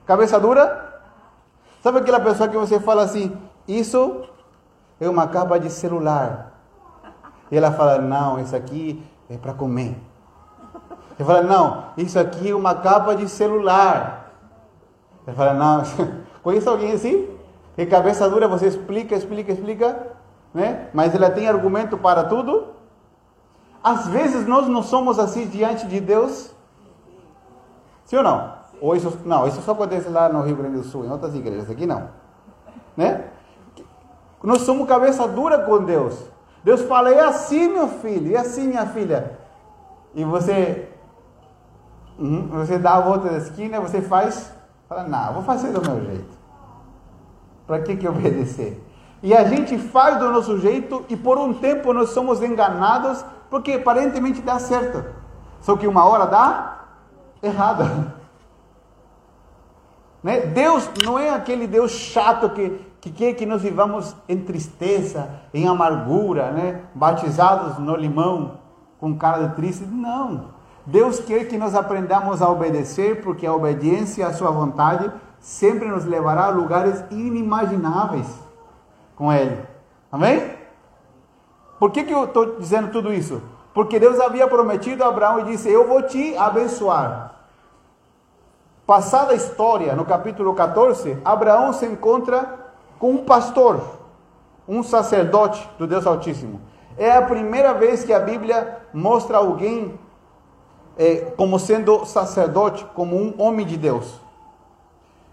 [0.05, 1.01] Cabeça dura?
[1.81, 4.25] Sabe aquela pessoa que você fala assim, isso
[5.01, 6.55] é uma capa de celular.
[7.53, 10.10] E ela fala, não, isso aqui é para comer.
[11.21, 14.33] Ele fala, não, isso aqui é uma capa de celular.
[15.27, 15.83] Ele fala, não,
[16.43, 17.29] conhece alguém assim?
[17.77, 20.17] Que cabeça dura, você explica, explica, explica,
[20.55, 20.89] né?
[20.95, 22.69] mas ela tem argumento para tudo.
[23.85, 26.55] Às vezes nós não somos assim diante de Deus.
[28.07, 28.55] Sim ou não?
[28.81, 31.71] Ou isso, não, isso só acontece lá no Rio Grande do Sul, em outras igrejas,
[31.71, 32.09] aqui não.
[32.97, 33.27] Né?
[34.43, 36.19] Nós somos cabeça dura com Deus.
[36.65, 39.39] Deus fala, é assim, meu filho, é assim, minha filha.
[40.15, 40.90] E você,
[42.21, 44.53] uhum, você dá a volta da esquina, você faz,
[44.89, 46.39] fala, não, vou fazer do meu jeito.
[47.67, 48.85] Para que, que obedecer?
[49.23, 53.73] E a gente faz do nosso jeito e por um tempo nós somos enganados porque
[53.73, 55.05] aparentemente dá certo.
[55.61, 56.85] Só que uma hora dá
[57.43, 57.85] errado.
[60.23, 60.41] Né?
[60.41, 65.67] Deus não é aquele Deus chato que, que quer que nós vivamos em tristeza, em
[65.67, 66.83] amargura, né?
[66.95, 68.59] batizados no limão,
[68.99, 69.87] com cara de triste.
[69.87, 70.60] Não.
[70.87, 76.05] Deus quer que nós aprendamos a obedecer, porque a obediência à sua vontade sempre nos
[76.05, 78.27] levará a lugares inimagináveis
[79.17, 79.59] com Ele.
[80.11, 80.55] Amém?
[81.79, 83.43] Por que, que eu estou dizendo tudo isso?
[83.73, 87.37] Porque Deus havia prometido a Abraão e disse: Eu vou te abençoar.
[88.87, 93.81] Passada a história, no capítulo 14, Abraão se encontra com um pastor,
[94.67, 96.61] um sacerdote do Deus Altíssimo.
[96.99, 99.97] É a primeira vez que a Bíblia mostra alguém
[101.01, 104.21] é, como sendo sacerdote, como um homem de Deus.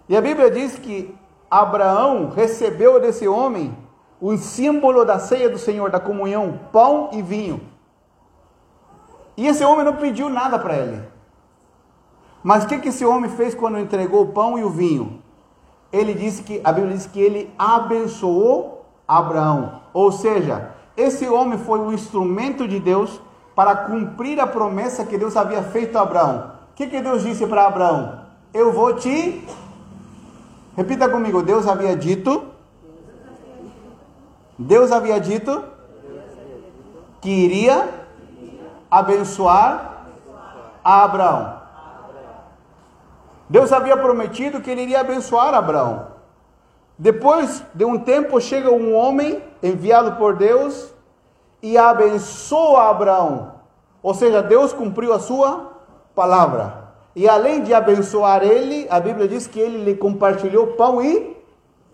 [0.07, 1.13] E a Bíblia diz que
[1.51, 3.77] Abraão recebeu desse homem
[4.21, 7.59] o símbolo da ceia do Senhor, da comunhão, pão e vinho.
[9.35, 11.03] E esse homem não pediu nada para ele.
[12.41, 15.21] Mas o que, que esse homem fez quando entregou o pão e o vinho?
[15.91, 19.81] Ele disse que, a Bíblia diz que ele abençoou Abraão.
[19.93, 23.19] Ou seja, esse homem foi o instrumento de Deus
[23.57, 26.51] para cumprir a promessa que Deus havia feito a Abraão.
[26.69, 28.19] O que, que Deus disse para Abraão?
[28.53, 29.43] Eu vou te.
[30.75, 32.45] Repita comigo: Deus havia dito.
[34.59, 35.63] Deus havia dito
[37.19, 37.89] que iria
[38.91, 40.05] abençoar
[40.83, 41.59] a Abraão.
[43.49, 46.09] Deus havia prometido que ele iria abençoar Abraão.
[46.95, 50.93] Depois de um tempo, chega um homem enviado por Deus
[51.61, 53.53] e abençoa Abraão.
[54.01, 55.71] Ou seja, Deus cumpriu a sua
[56.15, 56.87] palavra.
[57.15, 61.35] E além de abençoar ele, a Bíblia diz que ele lhe compartilhou pão e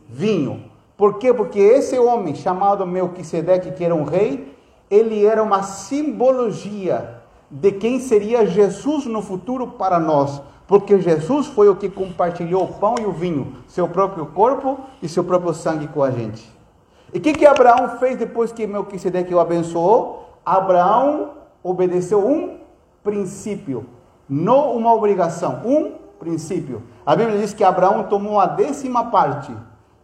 [0.08, 0.66] vinho.
[0.98, 1.34] Por quê?
[1.34, 4.56] Porque esse homem chamado Melquisedeque, que era um rei,
[4.90, 10.42] ele era uma simbologia de quem seria Jesus no futuro para nós.
[10.68, 15.10] Porque Jesus foi o que compartilhou o pão e o vinho, seu próprio corpo e
[15.10, 16.53] seu próprio sangue com a gente.
[17.14, 20.40] E o que, que Abraão fez depois que Melquisedeque o abençoou?
[20.44, 21.32] Abraão
[21.64, 22.58] obedeceu um
[23.04, 23.86] princípio,
[24.28, 26.82] não uma obrigação, um princípio.
[27.06, 29.56] A Bíblia diz que Abraão tomou a décima parte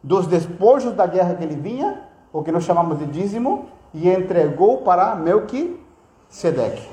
[0.03, 4.81] dos despojos da guerra que ele vinha, o que nós chamamos de dízimo, e entregou
[4.83, 6.87] para Melquisedeque.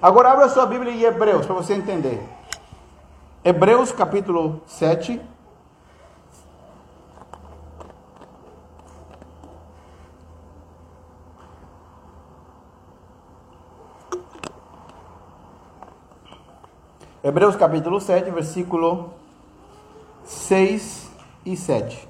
[0.00, 2.22] Agora abra sua Bíblia em Hebreus para você entender.
[3.44, 5.20] Hebreus capítulo 7.
[17.28, 19.10] Hebreus capítulo 7, versículo
[20.24, 21.10] 6
[21.44, 22.08] e 7.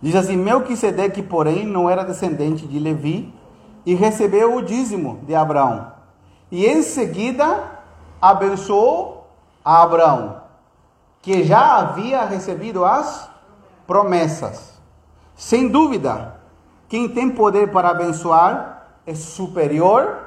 [0.00, 3.34] Diz assim: Melquisedeque, porém, não era descendente de Levi
[3.84, 5.94] e recebeu o dízimo de Abraão.
[6.48, 7.79] E em seguida
[8.20, 9.28] abençoou
[9.64, 10.42] a Abraão,
[11.22, 13.28] que já havia recebido as
[13.86, 14.78] promessas.
[15.34, 16.36] Sem dúvida,
[16.88, 20.18] quem tem poder para abençoar é superior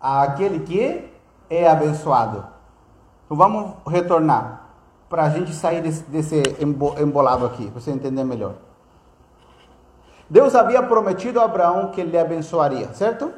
[0.00, 1.12] àquele que
[1.50, 2.44] é abençoado.
[3.24, 4.62] Então vamos retornar
[5.08, 6.42] para a gente sair desse, desse
[7.00, 8.54] embolado aqui, para você entender melhor.
[10.28, 13.32] Deus havia prometido a Abraão que ele abençoaria, certo?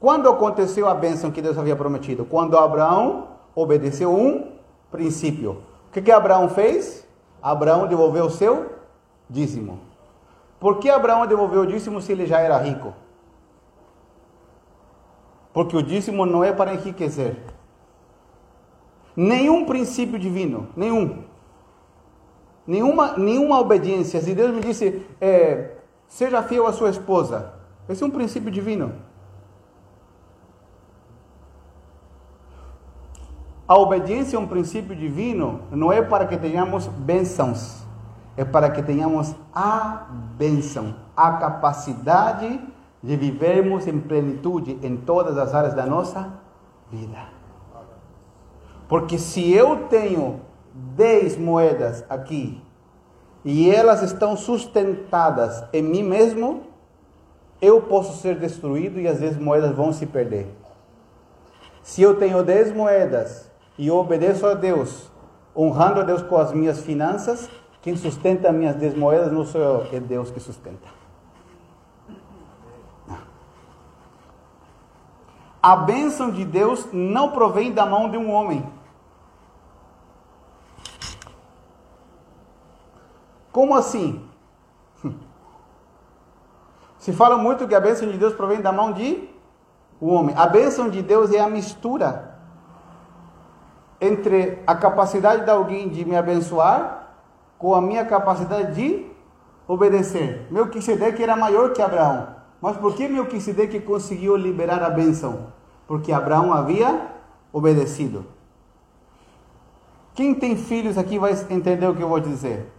[0.00, 2.24] Quando aconteceu a bênção que Deus havia prometido?
[2.24, 4.52] Quando Abraão obedeceu um
[4.90, 5.62] princípio.
[5.88, 7.06] O que, que Abraão fez?
[7.42, 8.72] Abraão devolveu o seu
[9.28, 9.78] dízimo.
[10.58, 12.94] Por que Abraão devolveu o dízimo se ele já era rico?
[15.52, 17.36] Porque o dízimo não é para enriquecer.
[19.14, 21.24] Nenhum princípio divino, nenhum.
[22.66, 24.20] Nenhuma, nenhuma obediência.
[24.20, 25.76] Se Deus me disse, é,
[26.10, 27.54] Seja fiel à sua esposa.
[27.88, 28.92] Esse é um princípio divino.
[33.70, 37.84] A obediência é um princípio divino, não é para que tenhamos bênçãos,
[38.36, 42.60] é para que tenhamos a bênção, a capacidade
[43.00, 46.32] de vivermos em plenitude em todas as áreas da nossa
[46.90, 47.28] vida.
[48.88, 50.40] Porque se eu tenho
[50.74, 52.60] 10 moedas aqui
[53.44, 56.62] e elas estão sustentadas em mim mesmo,
[57.62, 60.52] eu posso ser destruído e às vezes moedas vão se perder.
[61.84, 65.10] Se eu tenho 10 moedas e obedeço a Deus,
[65.56, 67.48] honrando a Deus com as minhas finanças,
[67.82, 71.00] quem sustenta as minhas 10 moedas não sou eu, é Deus que sustenta.
[75.62, 78.64] A bênção de Deus não provém da mão de um homem.
[83.52, 84.24] Como assim?
[86.98, 89.28] Se fala muito que a bênção de Deus provém da mão de
[90.00, 90.34] o homem.
[90.36, 92.39] A bênção de Deus é a mistura
[94.00, 97.08] entre a capacidade de alguém de me abençoar
[97.58, 99.06] com a minha capacidade de
[99.68, 100.46] obedecer.
[100.50, 102.28] Melquisedeque era maior que Abraão.
[102.60, 105.52] Mas por que Melquisedeque conseguiu liberar a bênção?
[105.86, 107.08] Porque Abraão havia
[107.52, 108.24] obedecido.
[110.14, 112.70] Quem tem filhos aqui vai entender o que eu vou dizer.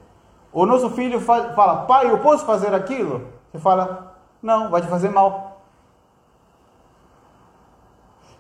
[0.51, 3.27] O nosso filho fala, pai, eu posso fazer aquilo?
[3.51, 5.61] Você fala, não, vai te fazer mal.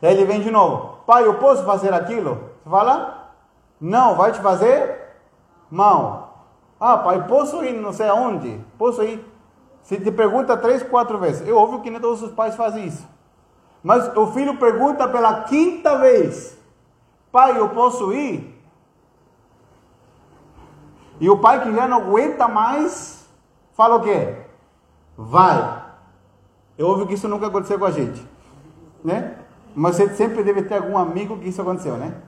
[0.01, 2.50] E aí ele vem de novo, pai, eu posso fazer aquilo?
[2.63, 3.33] Você fala,
[3.79, 4.99] não, vai te fazer
[5.69, 6.45] mal.
[6.79, 8.59] Ah, pai, posso ir não sei aonde?
[8.77, 9.25] Posso ir?
[9.83, 13.07] Se te pergunta três, quatro vezes, eu ouvi que nem todos os pais fazem isso.
[13.83, 16.57] Mas o filho pergunta pela quinta vez:
[17.31, 18.61] Pai, eu posso ir?
[21.19, 23.27] E o pai que já não aguenta mais,
[23.73, 24.37] fala o quê?
[25.17, 25.83] Vai.
[26.77, 28.25] Eu ouvi que isso nunca aconteceu com a gente,
[29.03, 29.37] né?
[29.75, 32.21] Mas você sempre deve ter algum amigo que isso aconteceu, né?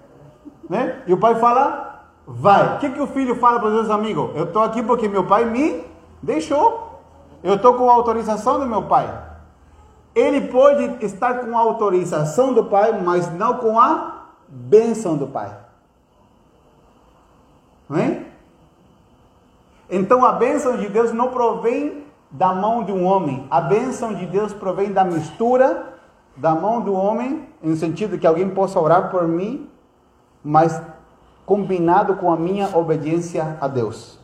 [0.69, 1.01] Né?
[1.07, 2.75] E o pai fala, vai.
[2.75, 4.31] O que, que o filho fala para os seus amigos?
[4.35, 5.83] Eu estou aqui porque meu pai me
[6.21, 7.01] deixou.
[7.43, 9.09] Eu estou com a autorização do meu pai.
[10.15, 15.51] Ele pode estar com a autorização do pai, mas não com a bênção do pai.
[19.89, 23.47] Então a bênção de Deus não provém da mão de um homem.
[23.51, 25.93] A bênção de Deus provém da mistura
[26.35, 29.69] da mão do homem, no sentido que alguém possa orar por mim,
[30.43, 30.81] mas
[31.45, 34.19] combinado com a minha obediência a Deus.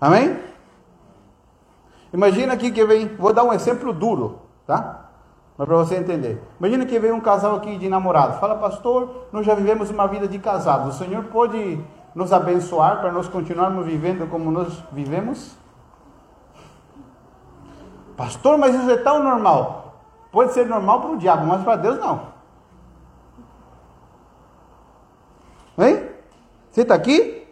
[0.00, 0.38] Amém?
[2.12, 5.10] Imagina aqui que vem, vou dar um exemplo duro, tá?
[5.56, 6.42] Mas para você entender.
[6.58, 8.38] Imagina que vem um casal aqui de namorado.
[8.40, 10.88] Fala, pastor, nós já vivemos uma vida de casado.
[10.88, 11.80] O Senhor pode
[12.14, 15.56] nos abençoar para nós continuarmos vivendo como nós vivemos?
[18.16, 20.00] Pastor, mas isso é tão normal.
[20.30, 22.33] Pode ser normal para o diabo, mas para Deus não.
[25.78, 26.08] Hein?
[26.70, 27.46] Você está aqui?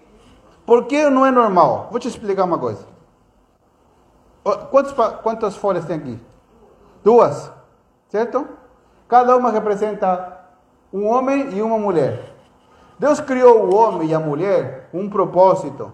[0.65, 1.89] Por que não é normal?
[1.91, 2.87] Vou te explicar uma coisa.
[4.71, 4.93] Quantas,
[5.23, 6.19] quantas folhas tem aqui?
[7.05, 7.51] Duas,
[8.09, 8.49] certo?
[9.09, 10.41] Cada uma representa
[10.93, 12.33] um homem e uma mulher.
[12.99, 15.93] Deus criou o homem e a mulher com um propósito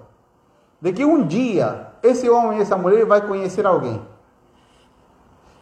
[0.81, 4.01] de que um dia esse homem e essa mulher vai conhecer alguém.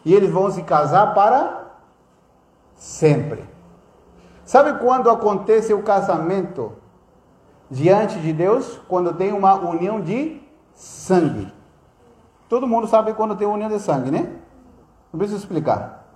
[0.05, 1.71] E eles vão se casar para
[2.75, 3.43] sempre.
[4.47, 6.71] Sabe quando acontece o casamento
[7.69, 8.79] diante de Deus?
[8.87, 10.41] Quando tem uma união de
[10.73, 11.53] sangue.
[12.47, 14.37] Todo mundo sabe quando tem união de sangue, né?
[15.11, 16.07] Não preciso explicar.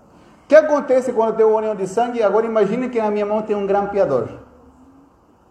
[0.45, 2.23] O que acontece quando tem união de sangue?
[2.23, 4.29] Agora imagine que na minha mão tem um grampeador.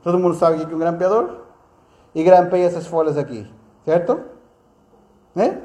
[0.03, 1.37] Todo mundo sabe o que é um grampeador?
[2.15, 3.47] E grampeia essas folhas aqui,
[3.85, 4.23] certo?
[5.35, 5.61] Né?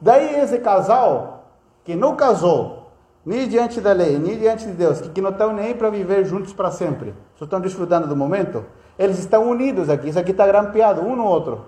[0.00, 1.44] Daí esse casal
[1.84, 2.85] que não casou,
[3.26, 6.52] nem diante da lei, nem diante de Deus, que, não estão nem para viver juntos
[6.52, 8.64] para sempre, só estão desfrutando do momento,
[8.96, 11.64] eles estão unidos aqui, isso aqui está grampeado um no outro.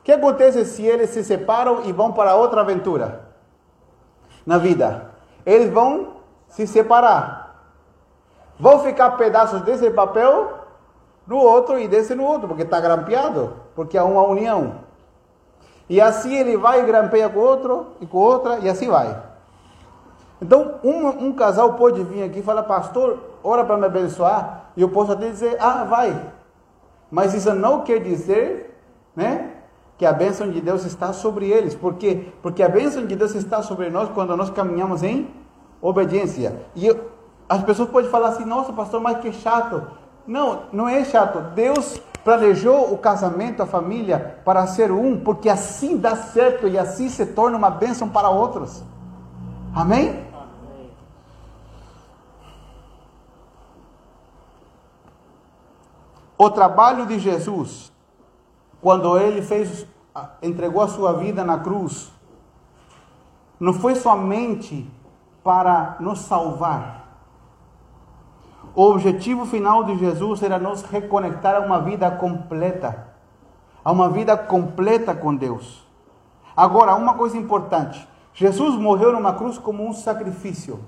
[0.00, 3.28] O que acontece se eles se separam e vão para outra aventura
[4.46, 5.10] na vida?
[5.44, 6.14] Eles vão
[6.48, 7.66] se separar.
[8.58, 10.58] Vão ficar pedaços desse papel
[11.26, 14.76] no outro e desse no outro, porque está grampeado, porque há uma união.
[15.88, 19.31] E assim ele vai e grampeia com outro e com outra e assim vai.
[20.42, 24.72] Então, um, um casal pode vir aqui e falar, pastor, ora para me abençoar.
[24.76, 26.20] E eu posso até dizer, ah, vai.
[27.08, 28.76] Mas isso não quer dizer,
[29.14, 29.52] né?
[29.96, 31.76] Que a bênção de Deus está sobre eles.
[31.76, 32.26] Por quê?
[32.42, 35.30] Porque a bênção de Deus está sobre nós quando nós caminhamos em
[35.80, 36.56] obediência.
[36.74, 37.08] E eu,
[37.48, 39.86] as pessoas podem falar assim, nossa, pastor, mas que chato.
[40.26, 41.38] Não, não é chato.
[41.54, 47.08] Deus planejou o casamento, a família, para ser um, porque assim dá certo e assim
[47.08, 48.82] se torna uma bênção para outros.
[49.72, 50.08] Amém?
[50.08, 50.31] Amém.
[56.42, 57.92] O trabalho de Jesus,
[58.80, 59.86] quando ele fez,
[60.42, 62.10] entregou a sua vida na cruz,
[63.60, 64.90] não foi somente
[65.44, 67.06] para nos salvar,
[68.74, 73.06] o objetivo final de Jesus era nos reconectar a uma vida completa,
[73.84, 75.86] a uma vida completa com Deus.
[76.56, 80.80] Agora, uma coisa importante: Jesus morreu numa cruz como um sacrifício,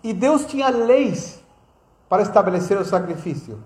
[0.00, 1.42] e Deus tinha leis
[2.08, 3.58] para estabelecer o sacrifício.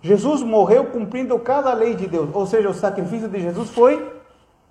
[0.00, 4.12] Jesus morreu cumprindo cada lei de Deus, ou seja, o sacrifício de Jesus foi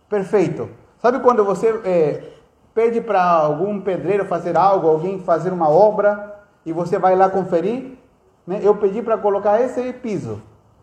[0.10, 0.70] perfeito.
[1.00, 2.24] Sabe quando você é,
[2.74, 7.98] pede para algum pedreiro fazer algo, alguém fazer uma obra, e você vai lá conferir?
[8.46, 8.60] Né?
[8.64, 10.42] Eu pedi para colocar esse piso.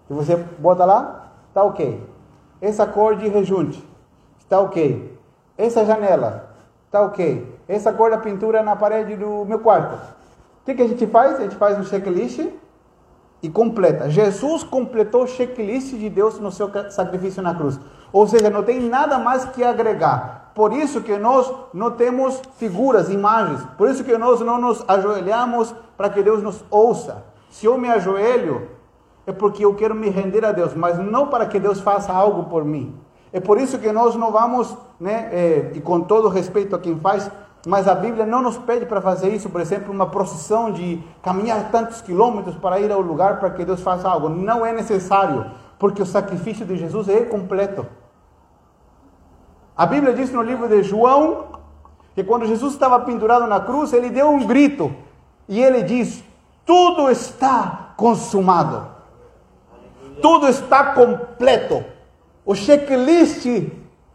[0.08, 2.02] E você bota lá, está ok.
[2.60, 3.82] Essa cor de rejunte,
[4.38, 5.18] está ok.
[5.56, 6.50] Essa janela,
[6.86, 7.58] está ok.
[7.66, 9.94] Essa cor da pintura na parede do meu quarto.
[9.94, 11.38] O que, que a gente faz?
[11.38, 12.40] A gente faz um checklist
[13.44, 14.08] e completa.
[14.08, 17.78] Jesus completou o checklist de Deus no seu sacrifício na cruz.
[18.10, 20.50] Ou seja, não tem nada mais que agregar.
[20.54, 23.60] Por isso que nós não temos figuras, imagens.
[23.76, 27.22] Por isso que nós não nos ajoelhamos para que Deus nos ouça.
[27.50, 28.66] Se eu me ajoelho,
[29.26, 32.44] é porque eu quero me render a Deus, mas não para que Deus faça algo
[32.44, 32.98] por mim.
[33.30, 36.98] É por isso que nós não vamos, né, é, e com todo respeito a quem
[36.98, 37.30] faz,
[37.66, 41.70] mas a Bíblia não nos pede para fazer isso, por exemplo, uma procissão de caminhar
[41.70, 44.28] tantos quilômetros para ir ao lugar para que Deus faça algo.
[44.28, 47.86] Não é necessário, porque o sacrifício de Jesus é completo.
[49.76, 51.46] A Bíblia diz no livro de João
[52.14, 54.94] que quando Jesus estava pendurado na cruz, ele deu um grito
[55.48, 56.22] e ele diz:
[56.66, 58.86] Tudo está consumado,
[60.20, 61.82] tudo está completo.
[62.44, 63.46] O checklist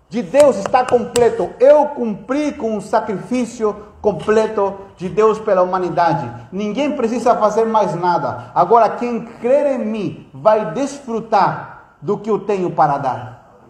[0.09, 1.51] de Deus está completo.
[1.59, 6.29] Eu cumpri com o sacrifício completo de Deus pela humanidade.
[6.51, 8.51] Ninguém precisa fazer mais nada.
[8.55, 13.61] Agora, quem crer em mim vai desfrutar do que eu tenho para dar.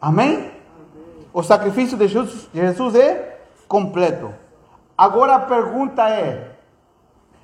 [0.00, 0.50] Amém?
[1.32, 4.34] O sacrifício de Jesus, é completo.
[4.98, 6.56] Agora a pergunta é: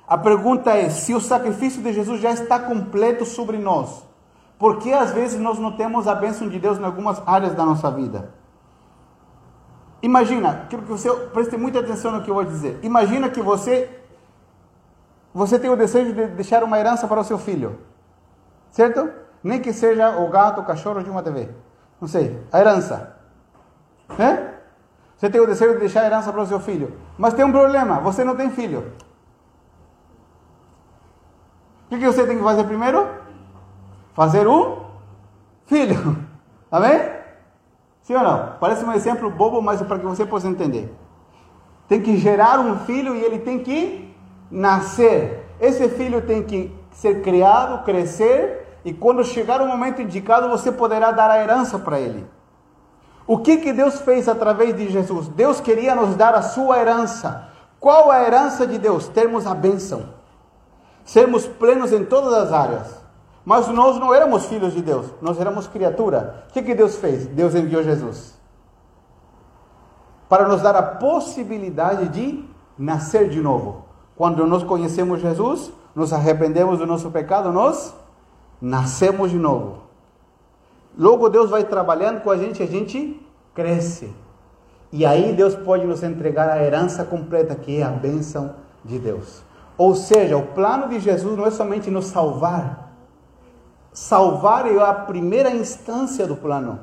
[0.07, 4.03] a pergunta é se o sacrifício de Jesus já está completo sobre nós.
[4.59, 7.65] Por que às vezes nós não temos a bênção de Deus em algumas áreas da
[7.65, 8.33] nossa vida?
[10.01, 12.77] Imagina, quero que você preste muita atenção no que eu vou dizer.
[12.83, 13.95] Imagina que você
[15.33, 17.79] você tem o desejo de deixar uma herança para o seu filho,
[18.71, 19.09] certo?
[19.43, 21.49] Nem que seja o gato, o cachorro de uma TV,
[22.01, 23.15] não sei, a herança,
[24.17, 24.55] né?
[25.15, 27.51] Você tem o desejo de deixar a herança para o seu filho, mas tem um
[27.51, 28.91] problema, você não tem filho.
[31.85, 33.07] O que, você tem que fazer primeiro?
[34.19, 34.75] Fazer um
[35.65, 36.17] filho,
[36.69, 37.09] amém?
[38.01, 38.55] Sim ou não?
[38.59, 40.93] Parece um exemplo bobo, mas é para que você possa entender.
[41.87, 44.13] Tem que gerar um filho e ele tem que
[44.51, 45.47] nascer.
[45.57, 51.13] Esse filho tem que ser criado, crescer, e quando chegar o momento indicado, você poderá
[51.13, 52.27] dar a herança para ele.
[53.25, 55.29] O que, que Deus fez através de Jesus?
[55.29, 57.47] Deus queria nos dar a sua herança.
[57.79, 59.07] Qual a herança de Deus?
[59.07, 60.09] Termos a bênção.
[61.05, 62.98] Sermos plenos em todas as áreas.
[63.49, 66.45] Mas nós não éramos filhos de Deus, nós éramos criatura.
[66.47, 67.25] O que, que Deus fez?
[67.25, 68.37] Deus enviou Jesus
[70.29, 72.45] para nos dar a possibilidade de
[72.77, 73.85] nascer de novo.
[74.15, 77.95] Quando nós conhecemos Jesus, nos arrependemos do nosso pecado, nós
[78.61, 79.79] nascemos de novo.
[80.95, 83.19] Logo Deus vai trabalhando com a gente, a gente
[83.55, 84.13] cresce.
[84.91, 88.53] E aí Deus pode nos entregar a herança completa, que é a bênção
[88.85, 89.41] de Deus.
[89.75, 92.88] Ou seja, o plano de Jesus não é somente nos salvar,
[93.91, 96.79] Salvar é a primeira instância do plano.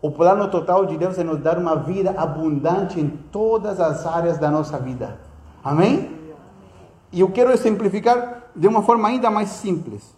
[0.00, 4.38] O plano total de Deus é nos dar uma vida abundante em todas as áreas
[4.38, 5.18] da nossa vida.
[5.62, 6.18] Amém?
[7.12, 10.14] E eu quero exemplificar de uma forma ainda mais simples.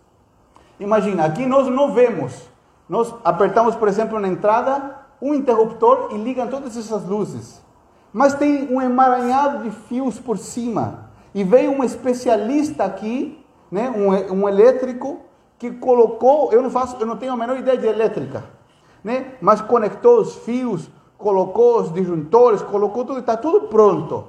[0.78, 2.48] Imagina, aqui nós não vemos.
[2.88, 7.62] Nós apertamos, por exemplo, na entrada um interruptor e ligam todas essas luzes.
[8.12, 11.10] Mas tem um emaranhado de fios por cima.
[11.34, 15.20] E veio um especialista aqui, né, um, um elétrico,
[15.62, 18.42] que colocou, eu não faço, eu não tenho a menor ideia de elétrica,
[19.04, 19.34] né?
[19.40, 24.24] Mas conectou os fios, colocou os disjuntores, colocou tudo, está tudo pronto.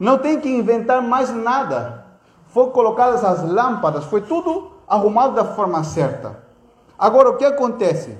[0.00, 2.06] Não tem que inventar mais nada.
[2.48, 6.42] Foi colocadas as lâmpadas, foi tudo arrumado da forma certa.
[6.98, 8.18] Agora o que acontece?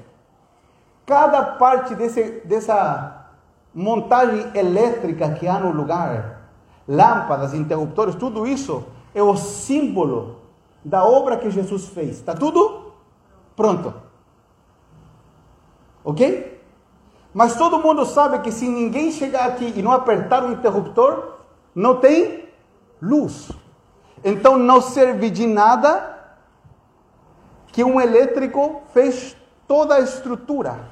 [1.05, 3.27] Cada parte desse, dessa
[3.75, 6.51] montagem elétrica que há no lugar,
[6.87, 10.46] lâmpadas, interruptores, tudo isso é o símbolo
[10.87, 12.19] da obra que Jesus fez.
[12.19, 12.93] Está tudo
[13.57, 13.93] pronto.
[16.05, 16.63] Ok?
[17.35, 21.39] Mas todo mundo sabe que se ninguém chegar aqui e não apertar o interruptor,
[21.75, 22.49] não tem
[23.03, 23.51] luz.
[24.25, 26.15] Então não serve de nada
[27.73, 30.89] que um elétrico fez toda a estrutura.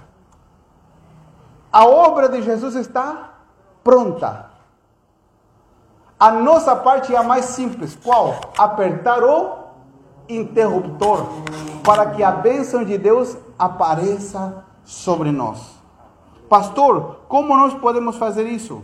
[1.73, 3.35] A obra de Jesus está
[3.85, 4.51] pronta.
[6.19, 7.97] A nossa parte é a mais simples.
[7.97, 8.41] Qual?
[8.59, 9.64] Apertar o
[10.29, 11.27] interruptor
[11.83, 15.75] para que a bênção de Deus apareça sobre nós.
[16.49, 18.83] Pastor, como nós podemos fazer isso?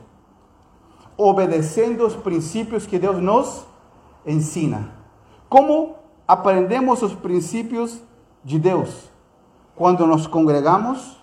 [1.17, 3.67] Obedecendo os princípios que Deus nos
[4.27, 4.91] ensina.
[5.49, 8.01] Como aprendemos os princípios
[8.45, 9.11] de Deus?
[9.75, 11.21] Quando nos congregamos,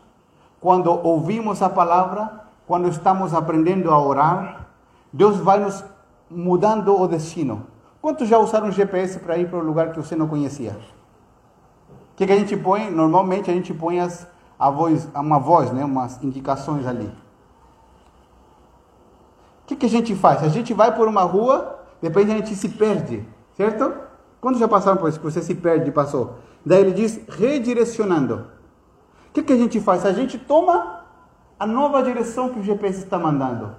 [0.59, 4.68] quando ouvimos a palavra, quando estamos aprendendo a orar,
[5.13, 5.84] Deus vai nos
[6.30, 7.65] mudando o destino.
[8.08, 10.72] Quantos já usaram GPS para ir para um lugar que você não conhecia?
[10.72, 12.89] O que, que, a gente põe?
[12.89, 14.26] Normalmente a gente põe as,
[14.58, 15.84] a voz, uma voz, né?
[15.84, 17.08] umas indicações ali.
[19.62, 20.41] O que, que a gente faz?
[20.41, 23.28] A gente vai por uma rua, depois a gente se perde,
[23.58, 23.93] certo?
[24.39, 26.36] Quando já passaram por isso, que você se perde passou?
[26.66, 28.47] Daí ele diz redirecionando.
[29.28, 30.05] O que, que a gente faz?
[30.05, 31.01] A gente toma
[31.60, 33.76] a nova direção que o GPS está mandando.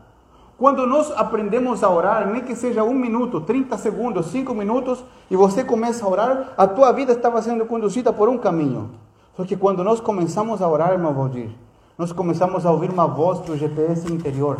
[0.59, 5.37] Quando nós aprendemos a orar, nem que seja um minuto, 30 segundos, 5 minutos, e
[5.37, 8.91] você começa a orar, a tua vida estava sendo conduzida por um caminho.
[9.37, 11.51] Só que quando nós começamos a orar, irmão Valdir,
[11.97, 14.59] nós começamos a ouvir uma voz do GPS interior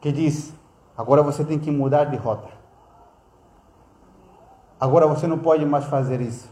[0.00, 0.54] que diz:
[0.96, 2.48] agora você tem que mudar de rota.
[4.80, 6.48] Agora você não pode mais fazer isso.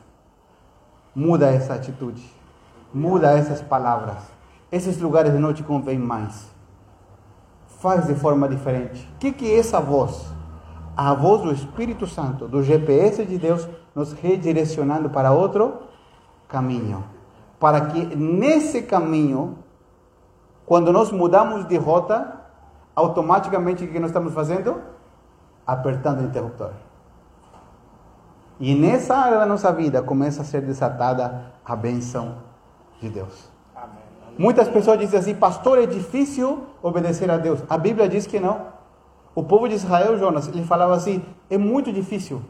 [1.14, 2.22] Muda essa atitude.
[2.92, 4.18] Muda essas palavras.
[4.70, 6.54] Esses lugares não te convêm mais
[7.80, 9.08] faz de forma diferente.
[9.14, 10.26] O que, que é essa voz?
[10.96, 15.82] A voz do Espírito Santo, do GPS de Deus, nos redirecionando para outro
[16.48, 17.04] caminho.
[17.58, 19.58] Para que nesse caminho,
[20.64, 22.40] quando nós mudamos de rota,
[22.94, 24.80] automaticamente o que nós estamos fazendo?
[25.66, 26.72] Apertando o interruptor.
[28.58, 32.36] E nessa área da nossa vida começa a ser desatada a benção
[33.00, 33.50] de Deus.
[33.74, 33.96] Amém.
[34.38, 37.62] Muitas pessoas dizem assim, pastor, é difícil obedecer a Deus.
[37.68, 38.74] A Bíblia diz que não.
[39.34, 42.42] O povo de Israel, Jonas, ele falava assim, é muito difícil.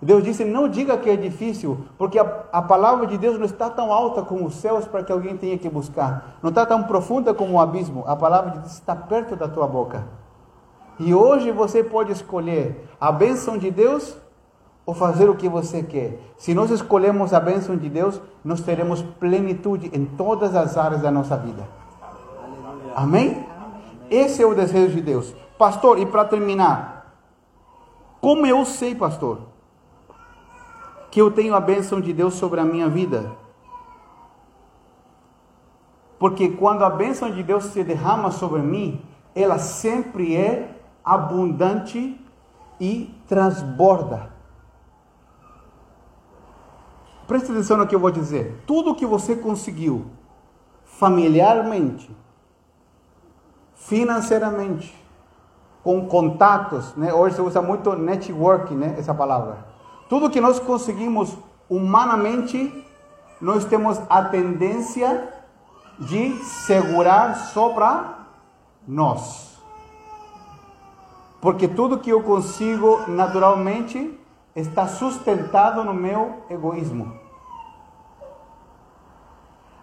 [0.00, 3.68] Deus disse, não diga que é difícil, porque a, a palavra de Deus não está
[3.68, 6.38] tão alta como os céus para que alguém tenha que buscar.
[6.42, 8.04] Não está tão profunda como o abismo.
[8.06, 10.06] A palavra de Deus está perto da tua boca.
[11.00, 14.16] E hoje você pode escolher a bênção de Deus
[14.86, 16.18] ou fazer o que você quer.
[16.36, 21.10] Se nós escolhemos a bênção de Deus, nós teremos plenitude em todas as áreas da
[21.10, 21.68] nossa vida.
[22.96, 23.47] Amém?
[24.10, 25.34] Esse é o desejo de Deus.
[25.58, 27.14] Pastor, e para terminar,
[28.20, 29.40] como eu sei, pastor,
[31.10, 33.32] que eu tenho a bênção de Deus sobre a minha vida?
[36.18, 39.00] Porque quando a bênção de Deus se derrama sobre mim,
[39.34, 42.20] ela sempre é abundante
[42.80, 44.32] e transborda.
[47.26, 48.62] Preste atenção no que eu vou dizer.
[48.66, 50.06] Tudo que você conseguiu
[50.84, 52.10] familiarmente,
[53.78, 54.94] financeiramente,
[55.82, 57.12] com contatos, né?
[57.14, 58.96] Hoje se usa muito network, né?
[58.98, 59.66] Essa palavra.
[60.08, 61.36] Tudo que nós conseguimos
[61.68, 62.84] humanamente,
[63.40, 65.28] nós temos a tendência
[65.98, 68.18] de segurar só para
[68.86, 69.58] nós.
[71.40, 74.18] Porque tudo que eu consigo naturalmente
[74.56, 77.12] está sustentado no meu egoísmo.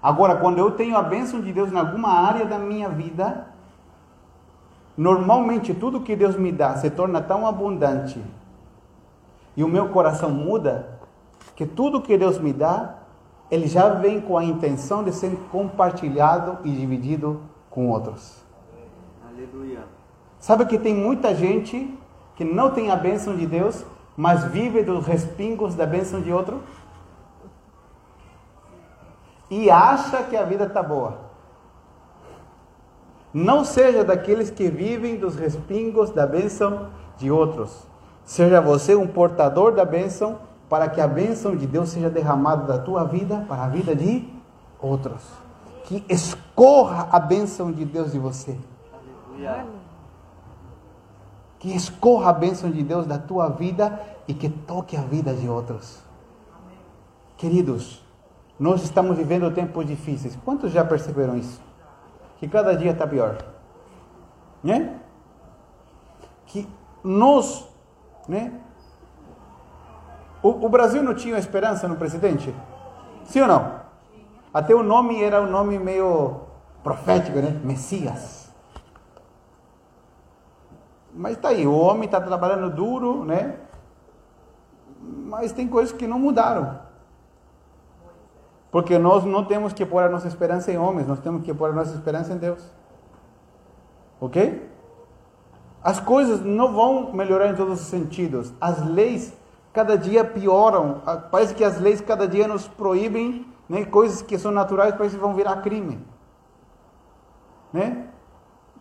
[0.01, 3.54] Agora, quando eu tenho a bênção de Deus em alguma área da minha vida,
[4.97, 8.21] normalmente tudo que Deus me dá se torna tão abundante
[9.55, 10.99] e o meu coração muda,
[11.55, 12.95] que tudo que Deus me dá,
[13.49, 18.43] ele já vem com a intenção de ser compartilhado e dividido com outros.
[19.27, 19.79] Aleluia.
[20.39, 21.97] Sabe que tem muita gente
[22.35, 23.85] que não tem a bênção de Deus
[24.17, 26.63] mas vive dos respingos da bênção de outro
[29.49, 31.24] e acha que a vida está boa.
[33.35, 37.85] Não seja daqueles que vivem dos respingos da bênção de outros.
[38.23, 42.81] Seja você um portador da bênção para que a bênção de Deus seja derramada da
[42.81, 44.25] tua vida para a vida de
[44.79, 45.21] outros.
[45.83, 48.57] Que escorra a bênção de Deus de você.
[51.59, 55.49] Que escorra a bênção de Deus da tua vida e que toque a vida de
[55.49, 55.99] outros.
[57.35, 58.01] Queridos,
[58.57, 60.37] nós estamos vivendo tempos difíceis.
[60.45, 61.65] Quantos já perceberam isso?
[62.37, 63.37] Que cada dia está pior.
[64.63, 64.99] Né?
[66.45, 66.67] Que
[67.03, 67.67] nós,
[68.27, 68.53] né?
[70.41, 72.53] O, o Brasil não tinha esperança no presidente?
[73.23, 73.81] Sim ou não?
[74.53, 76.41] Até o nome era um nome meio
[76.83, 77.59] profético, né?
[77.63, 78.53] Messias.
[81.13, 83.57] Mas está aí, o homem está trabalhando duro, né?
[85.01, 86.84] Mas tem coisas que não mudaram.
[88.75, 91.69] Porque nós não temos que pôr a nossa esperança em homens, nós temos que pôr
[91.69, 92.61] a nossa esperança em Deus.
[94.19, 94.69] Ok?
[95.81, 98.53] As coisas não vão melhorar em todos os sentidos.
[98.59, 99.33] As leis
[99.71, 101.01] cada dia pioram.
[101.31, 105.21] Parece que as leis cada dia nos proíbem né, coisas que são naturais, parece que
[105.21, 105.97] vão virar crime.
[107.71, 108.09] Né?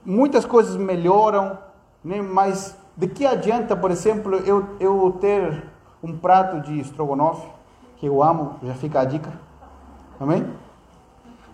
[0.04, 1.56] Muitas coisas melhoram,
[2.02, 2.20] né?
[2.20, 5.70] Mas de que adianta, por exemplo, eu, eu ter
[6.02, 7.48] um prato de estrogonofe,
[7.96, 9.43] que eu amo, já fica a dica.
[10.18, 10.48] Amém?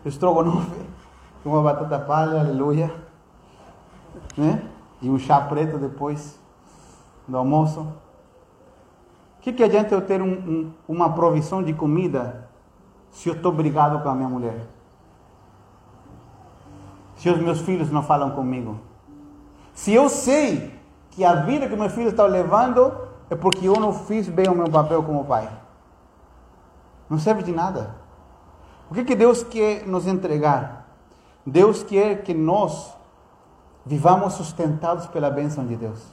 [0.04, 0.80] Estrogonofe,
[1.44, 2.92] uma batata palha, aleluia.
[4.36, 4.62] Né?
[5.00, 6.38] E um chá preto depois
[7.26, 7.80] do almoço.
[7.80, 12.48] O que, que adianta eu ter um, um, uma provisão de comida
[13.10, 14.66] se eu estou brigado com a minha mulher?
[17.16, 18.78] Se os meus filhos não falam comigo?
[19.72, 20.78] Se eu sei
[21.10, 22.92] que a vida que meu filho está levando
[23.30, 25.48] é porque eu não fiz bem o meu papel como pai,
[27.08, 27.99] não serve de nada.
[28.90, 30.84] O que, que Deus quer nos entregar?
[31.46, 32.92] Deus quer que nós
[33.86, 36.04] vivamos sustentados pela bênção de Deus.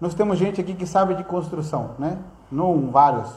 [0.00, 2.18] Nós temos gente aqui que sabe de construção, né?
[2.52, 3.34] Não vários.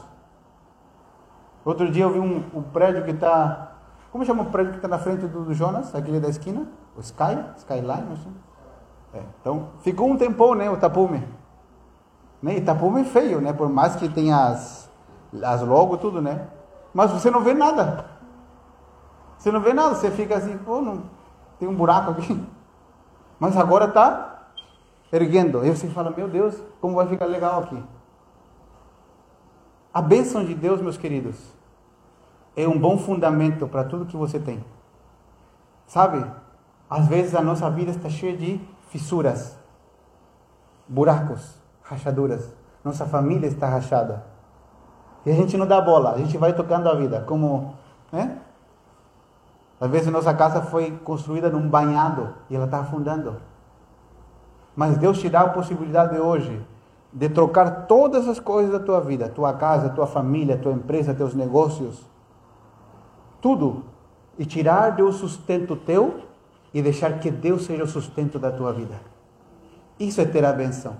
[1.64, 3.72] Outro dia eu vi um, um prédio que está.
[4.12, 6.68] Como chama o prédio que está na frente do, do Jonas, aquele da esquina?
[6.96, 7.36] O Sky?
[7.56, 8.06] Skyline?
[8.08, 8.32] Não sei.
[9.14, 11.26] É, então, ficou um tempão, né, o tapume.
[12.40, 12.58] Né?
[12.58, 13.52] E tapume é feio, né?
[13.52, 14.88] Por mais que tenha as,
[15.42, 16.46] as logo tudo, né?
[16.92, 18.06] Mas você não vê nada.
[19.36, 21.04] Você não vê nada, você fica assim, pô, não,
[21.58, 22.46] tem um buraco aqui.
[23.38, 24.48] Mas agora está
[25.12, 25.64] erguendo.
[25.64, 27.82] E você fala, meu Deus, como vai ficar legal aqui?
[29.92, 31.36] A bênção de Deus, meus queridos,
[32.56, 34.64] é um bom fundamento para tudo que você tem.
[35.86, 36.24] Sabe?
[36.90, 39.56] Às vezes a nossa vida está cheia de fissuras,
[40.86, 42.52] buracos, rachaduras.
[42.84, 44.24] Nossa família está rachada.
[45.28, 47.74] E a gente não dá bola, a gente vai tocando a vida, como,
[48.10, 48.38] né?
[49.78, 53.36] Às vezes nossa casa foi construída num banhado e ela está afundando.
[54.74, 56.58] Mas Deus te dá a possibilidade hoje
[57.12, 61.34] de trocar todas as coisas da tua vida, tua casa, tua família, tua empresa, teus
[61.34, 62.00] negócios,
[63.38, 63.84] tudo,
[64.38, 66.22] e tirar do sustento teu
[66.72, 68.98] e deixar que Deus seja o sustento da tua vida.
[70.00, 70.96] Isso é ter a benção.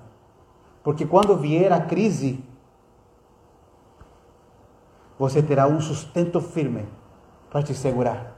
[0.84, 2.44] Porque quando vier a crise,
[5.18, 6.88] você terá um sustento firme
[7.50, 8.34] para te segurar.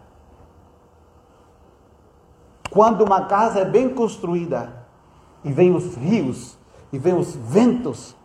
[2.70, 4.86] Quando uma casa é bem construída
[5.44, 6.56] e vem os rios
[6.92, 8.16] e vem os ventos,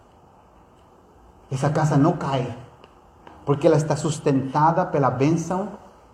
[1.52, 2.56] essa casa não cai,
[3.44, 5.70] porque ela está sustentada pela bênção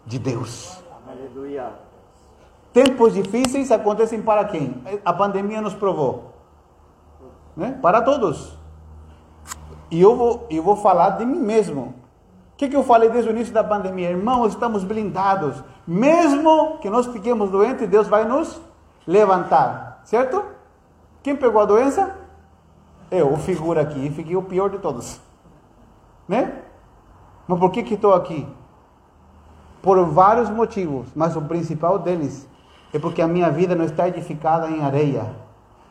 [0.05, 0.81] de Deus.
[1.07, 1.73] Aleluia.
[2.73, 4.81] Tempos difíceis acontecem para quem?
[5.03, 6.33] A pandemia nos provou.
[7.55, 7.77] Né?
[7.81, 8.57] Para todos.
[9.89, 12.00] E eu vou, eu vou falar de mim mesmo
[12.61, 14.11] que, que eu falei desde o início da pandemia?
[14.11, 15.63] Irmãos, estamos blindados.
[15.87, 18.61] Mesmo que nós fiquemos doentes, Deus vai nos
[19.07, 20.01] levantar.
[20.03, 20.43] Certo?
[21.23, 22.15] Quem pegou a doença?
[23.09, 24.05] Eu, figura aqui.
[24.05, 25.19] E fiquei o pior de todos.
[26.27, 26.53] Né?
[27.47, 28.47] Mas por que, que estou aqui?
[29.81, 31.07] Por vários motivos.
[31.15, 32.47] Mas o principal deles
[32.93, 35.35] é porque a minha vida não está edificada em areia.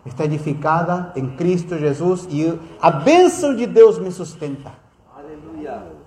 [0.06, 2.28] Está edificada em Cristo Jesus.
[2.30, 4.70] E a bênção de Deus me sustenta.
[5.18, 5.98] Aleluia.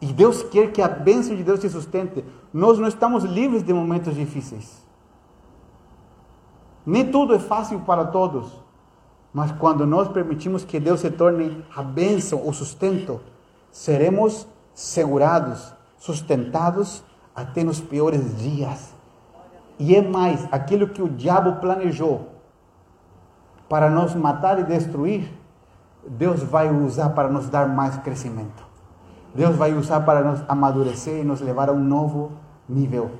[0.00, 2.24] E Deus quer que a bênção de Deus te sustente.
[2.52, 4.84] Nós não estamos livres de momentos difíceis.
[6.84, 8.52] Nem tudo é fácil para todos.
[9.32, 13.20] Mas quando nós permitimos que Deus se torne a bênção, o sustento,
[13.70, 17.02] seremos segurados, sustentados
[17.34, 18.94] até nos piores dias.
[19.78, 22.28] E é mais, aquilo que o diabo planejou
[23.68, 25.30] para nos matar e destruir,
[26.06, 28.65] Deus vai usar para nos dar mais crescimento.
[29.36, 32.32] Deus vai usar para nos amadurecer e nos levar a um novo
[32.66, 33.10] nível.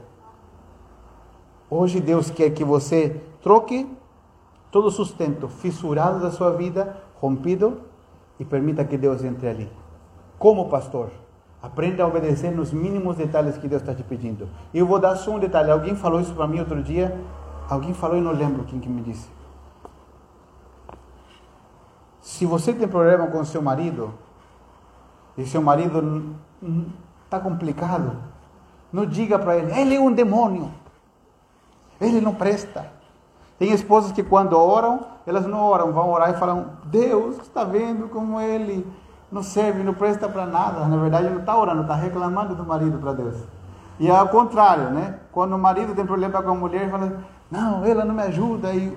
[1.68, 3.86] Hoje Deus quer que você troque
[4.70, 7.82] todo o sustento fissurado da sua vida, rompido,
[8.40, 9.72] e permita que Deus entre ali.
[10.38, 11.10] Como pastor,
[11.62, 14.48] aprenda a obedecer nos mínimos detalhes que Deus está te pedindo.
[14.72, 15.70] E eu vou dar só um detalhe.
[15.70, 17.14] Alguém falou isso para mim outro dia.
[17.68, 19.28] Alguém falou e não lembro quem que me disse.
[22.22, 24.12] Se você tem problema com seu marido,
[25.36, 26.34] e seu marido
[27.24, 28.16] está complicado,
[28.92, 30.70] não diga para ele, ele é um demônio,
[32.00, 32.94] ele não presta.
[33.58, 38.08] Tem esposas que quando oram, elas não oram, vão orar e falam, Deus está vendo
[38.08, 38.86] como ele
[39.30, 40.86] não serve, não presta para nada.
[40.86, 43.36] Na verdade, não está orando, está reclamando do marido para Deus.
[43.98, 45.20] E é ao contrário, né?
[45.32, 47.20] Quando o marido tem problema com a mulher, fala,
[47.50, 48.72] não, ela não me ajuda.
[48.74, 48.96] E,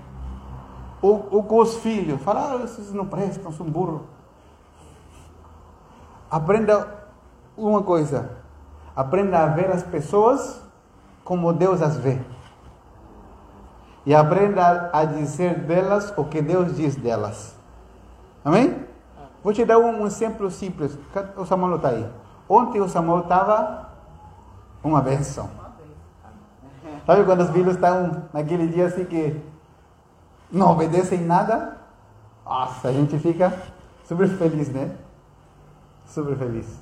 [1.02, 4.02] ou, ou com os filhos, fala, ah, esses não prestam, são burros.
[6.30, 6.88] Aprenda
[7.58, 8.38] uma coisa.
[8.96, 10.62] Aprenda a ver as pessoas
[11.24, 12.20] como Deus as vê.
[14.06, 17.56] E aprenda a dizer delas o que Deus diz delas.
[18.44, 18.86] Amém?
[19.44, 20.98] Vou te dar um exemplo simples.
[21.38, 22.10] O Samuel está aí.
[22.48, 23.90] Ontem o Samuel estava
[24.84, 25.50] uma benção.
[27.06, 29.42] Sabe quando os filhos estão naquele dia assim que
[30.52, 31.78] não obedecem nada?
[32.46, 33.54] Nossa, a gente fica
[34.04, 34.96] super feliz, né?
[36.10, 36.82] Super feliz.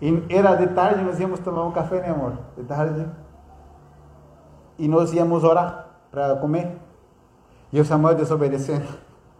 [0.00, 2.34] E era de tarde, nós íamos tomar um café, né, amor?
[2.56, 3.06] De tarde.
[4.78, 6.78] E nós íamos orar para comer.
[7.72, 8.86] E o Samuel desobedecendo.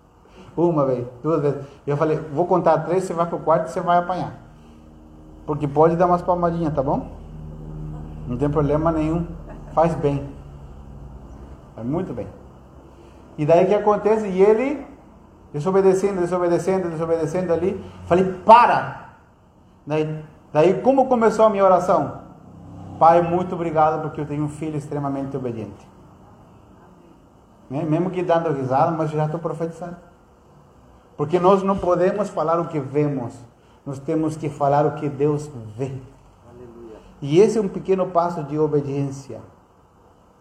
[0.57, 1.66] Uma vez, duas vezes.
[1.87, 4.34] Eu falei, vou contar três, você vai pro quarto e você vai apanhar.
[5.45, 7.12] Porque pode dar umas palmadinhas, tá bom?
[8.26, 9.26] Não tem problema nenhum.
[9.74, 10.26] Faz bem.
[11.74, 12.26] Faz muito bem.
[13.37, 14.26] E daí que acontece?
[14.26, 14.87] E ele,
[15.53, 17.84] desobedecendo, desobedecendo, desobedecendo ali.
[18.07, 19.05] Falei, para!
[19.87, 22.20] Daí, daí como começou a minha oração?
[22.99, 25.87] Pai, muito obrigado porque eu tenho um filho extremamente obediente.
[27.68, 29.97] Mesmo que dando risada, mas já estou profetizando.
[31.16, 33.34] Porque nós não podemos falar o que vemos,
[33.84, 35.93] nós temos que falar o que Deus vê.
[36.49, 36.99] Aleluia.
[37.20, 39.41] E esse é um pequeno passo de obediência.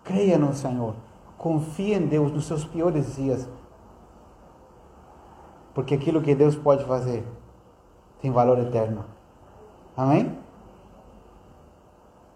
[0.03, 0.95] Creia no Senhor,
[1.37, 3.47] confie em Deus nos seus piores dias.
[5.73, 7.25] Porque aquilo que Deus pode fazer
[8.21, 9.05] tem valor eterno.
[9.95, 10.37] Amém?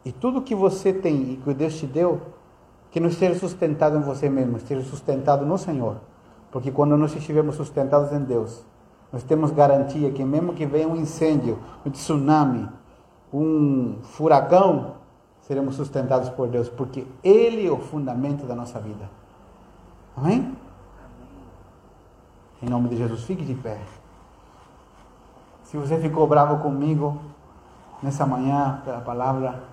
[0.05, 2.21] E tudo que você tem e que Deus te deu
[2.91, 5.97] que não esteja sustentado em você mesmo, esteja sustentado no Senhor.
[6.51, 8.63] Porque quando nós estivermos sustentados em Deus,
[9.11, 12.67] nós temos garantia que mesmo que venha um incêndio, um tsunami,
[13.31, 14.95] um furacão,
[15.41, 19.09] seremos sustentados por Deus, porque Ele é o fundamento da nossa vida.
[20.15, 20.55] Amém?
[22.61, 23.79] Em nome de Jesus, fique de pé.
[25.63, 27.19] Se você ficou bravo comigo
[28.01, 29.63] nessa manhã pela palavra,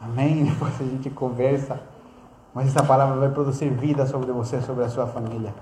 [0.00, 0.44] amém?
[0.50, 1.80] Depois a gente conversa.
[2.54, 5.54] Mas essa palavra vai produzir vida sobre você, sobre a sua família.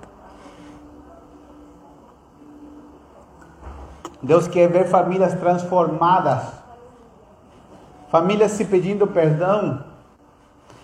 [4.21, 6.43] Deus quer ver famílias transformadas,
[8.09, 9.83] famílias se pedindo perdão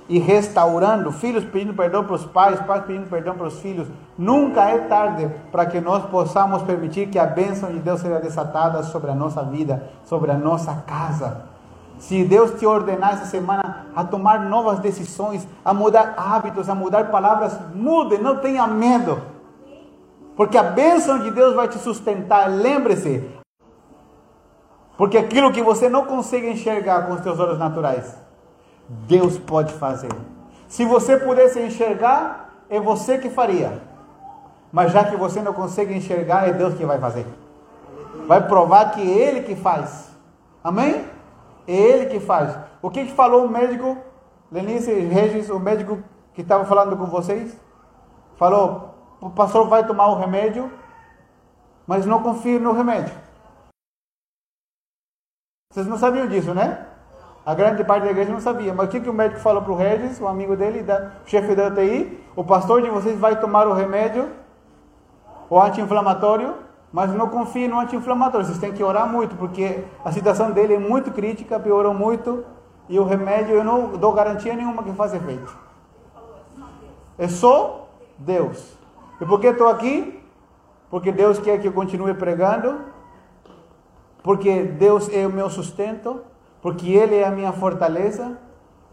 [0.10, 3.88] e restaurando, filhos pedindo perdão para os pais, pais pedindo perdão para os filhos.
[4.18, 8.84] Nunca é tarde para que nós possamos permitir que a bênção de Deus seja desatada
[8.84, 11.54] sobre a nossa vida, sobre a nossa casa.
[11.98, 17.10] Se Deus te ordenar essa semana a tomar novas decisões, a mudar hábitos, a mudar
[17.10, 19.22] palavras, mude, não tenha medo.
[20.36, 22.50] Porque a bênção de Deus vai te sustentar.
[22.50, 23.24] Lembre-se.
[24.98, 28.16] Porque aquilo que você não consegue enxergar com os seus olhos naturais,
[28.88, 30.12] Deus pode fazer.
[30.68, 33.82] Se você pudesse enxergar, é você que faria.
[34.72, 37.26] Mas já que você não consegue enxergar, é Deus que vai fazer.
[38.28, 40.12] Vai provar que é Ele que faz.
[40.64, 41.06] Amém?
[41.68, 42.58] É Ele que faz.
[42.82, 43.98] O que, que falou o médico,
[44.52, 46.00] Lenice Regis, o médico
[46.34, 47.56] que estava falando com vocês?
[48.36, 50.72] Falou: o pastor vai tomar o remédio,
[51.86, 53.14] mas não confia no remédio.
[55.72, 56.88] Vocês não sabiam disso, né?
[57.46, 58.74] A grande parte da igreja não sabia.
[58.74, 61.30] Mas o que, que o médico falou para o Regis, o amigo dele, da, o
[61.30, 62.20] chefe da UTI?
[62.36, 64.30] O pastor de vocês vai tomar o remédio,
[65.50, 66.54] o anti-inflamatório,
[66.92, 68.46] mas não confie no anti-inflamatório.
[68.46, 72.46] Vocês têm que orar muito, porque a situação dele é muito crítica, piorou muito,
[72.88, 75.58] e o remédio eu não dou garantia nenhuma que faça efeito.
[77.18, 78.78] É só Deus.
[79.20, 80.22] E por que estou aqui?
[80.90, 82.80] Porque Deus quer que eu continue pregando,
[84.22, 86.22] porque Deus é o meu sustento,
[86.64, 88.38] porque Ele é a minha fortaleza,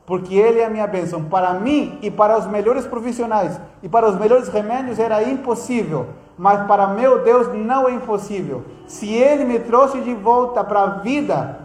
[0.05, 1.25] porque Ele é a minha bênção.
[1.25, 6.67] Para mim e para os melhores profissionais e para os melhores remédios era impossível, mas
[6.67, 8.65] para meu Deus não é impossível.
[8.89, 11.61] Se Ele me trouxe de volta para a vida,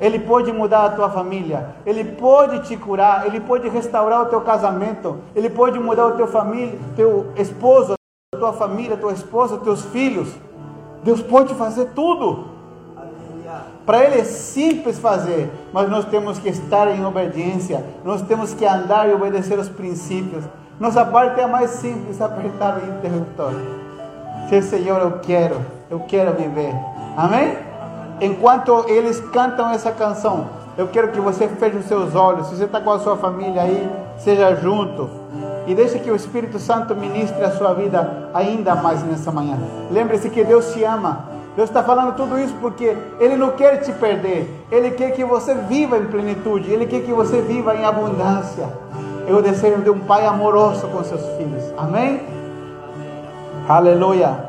[0.00, 4.40] Ele pode mudar a tua família, Ele pode te curar, Ele pode restaurar o teu
[4.42, 7.94] casamento, Ele pode mudar o teu família, teu esposo,
[8.38, 10.32] tua família, tua esposa, teus filhos.
[11.02, 12.59] Deus pode fazer tudo.
[13.86, 18.64] Para Ele é simples fazer, mas nós temos que estar em obediência, nós temos que
[18.64, 20.44] andar e obedecer os princípios.
[20.78, 23.52] Nossa parte é a mais simples, apertar o interruptor.
[24.44, 25.56] Dizer, Senhor, eu quero,
[25.90, 26.74] eu quero viver.
[27.16, 27.56] Amém?
[28.20, 32.46] Enquanto eles cantam essa canção, eu quero que você feche os seus olhos.
[32.46, 35.08] Se você está com a sua família aí, seja junto.
[35.66, 39.58] E deixe que o Espírito Santo ministre a sua vida ainda mais nessa manhã.
[39.90, 41.29] Lembre-se que Deus te ama.
[41.60, 44.48] Deus está falando tudo isso porque Ele não quer te perder.
[44.72, 46.70] Ele quer que você viva em plenitude.
[46.70, 48.66] Ele quer que você viva em abundância.
[49.28, 51.62] É o desejo de um pai amoroso com seus filhos.
[51.76, 52.22] Amém?
[53.68, 54.48] Aleluia.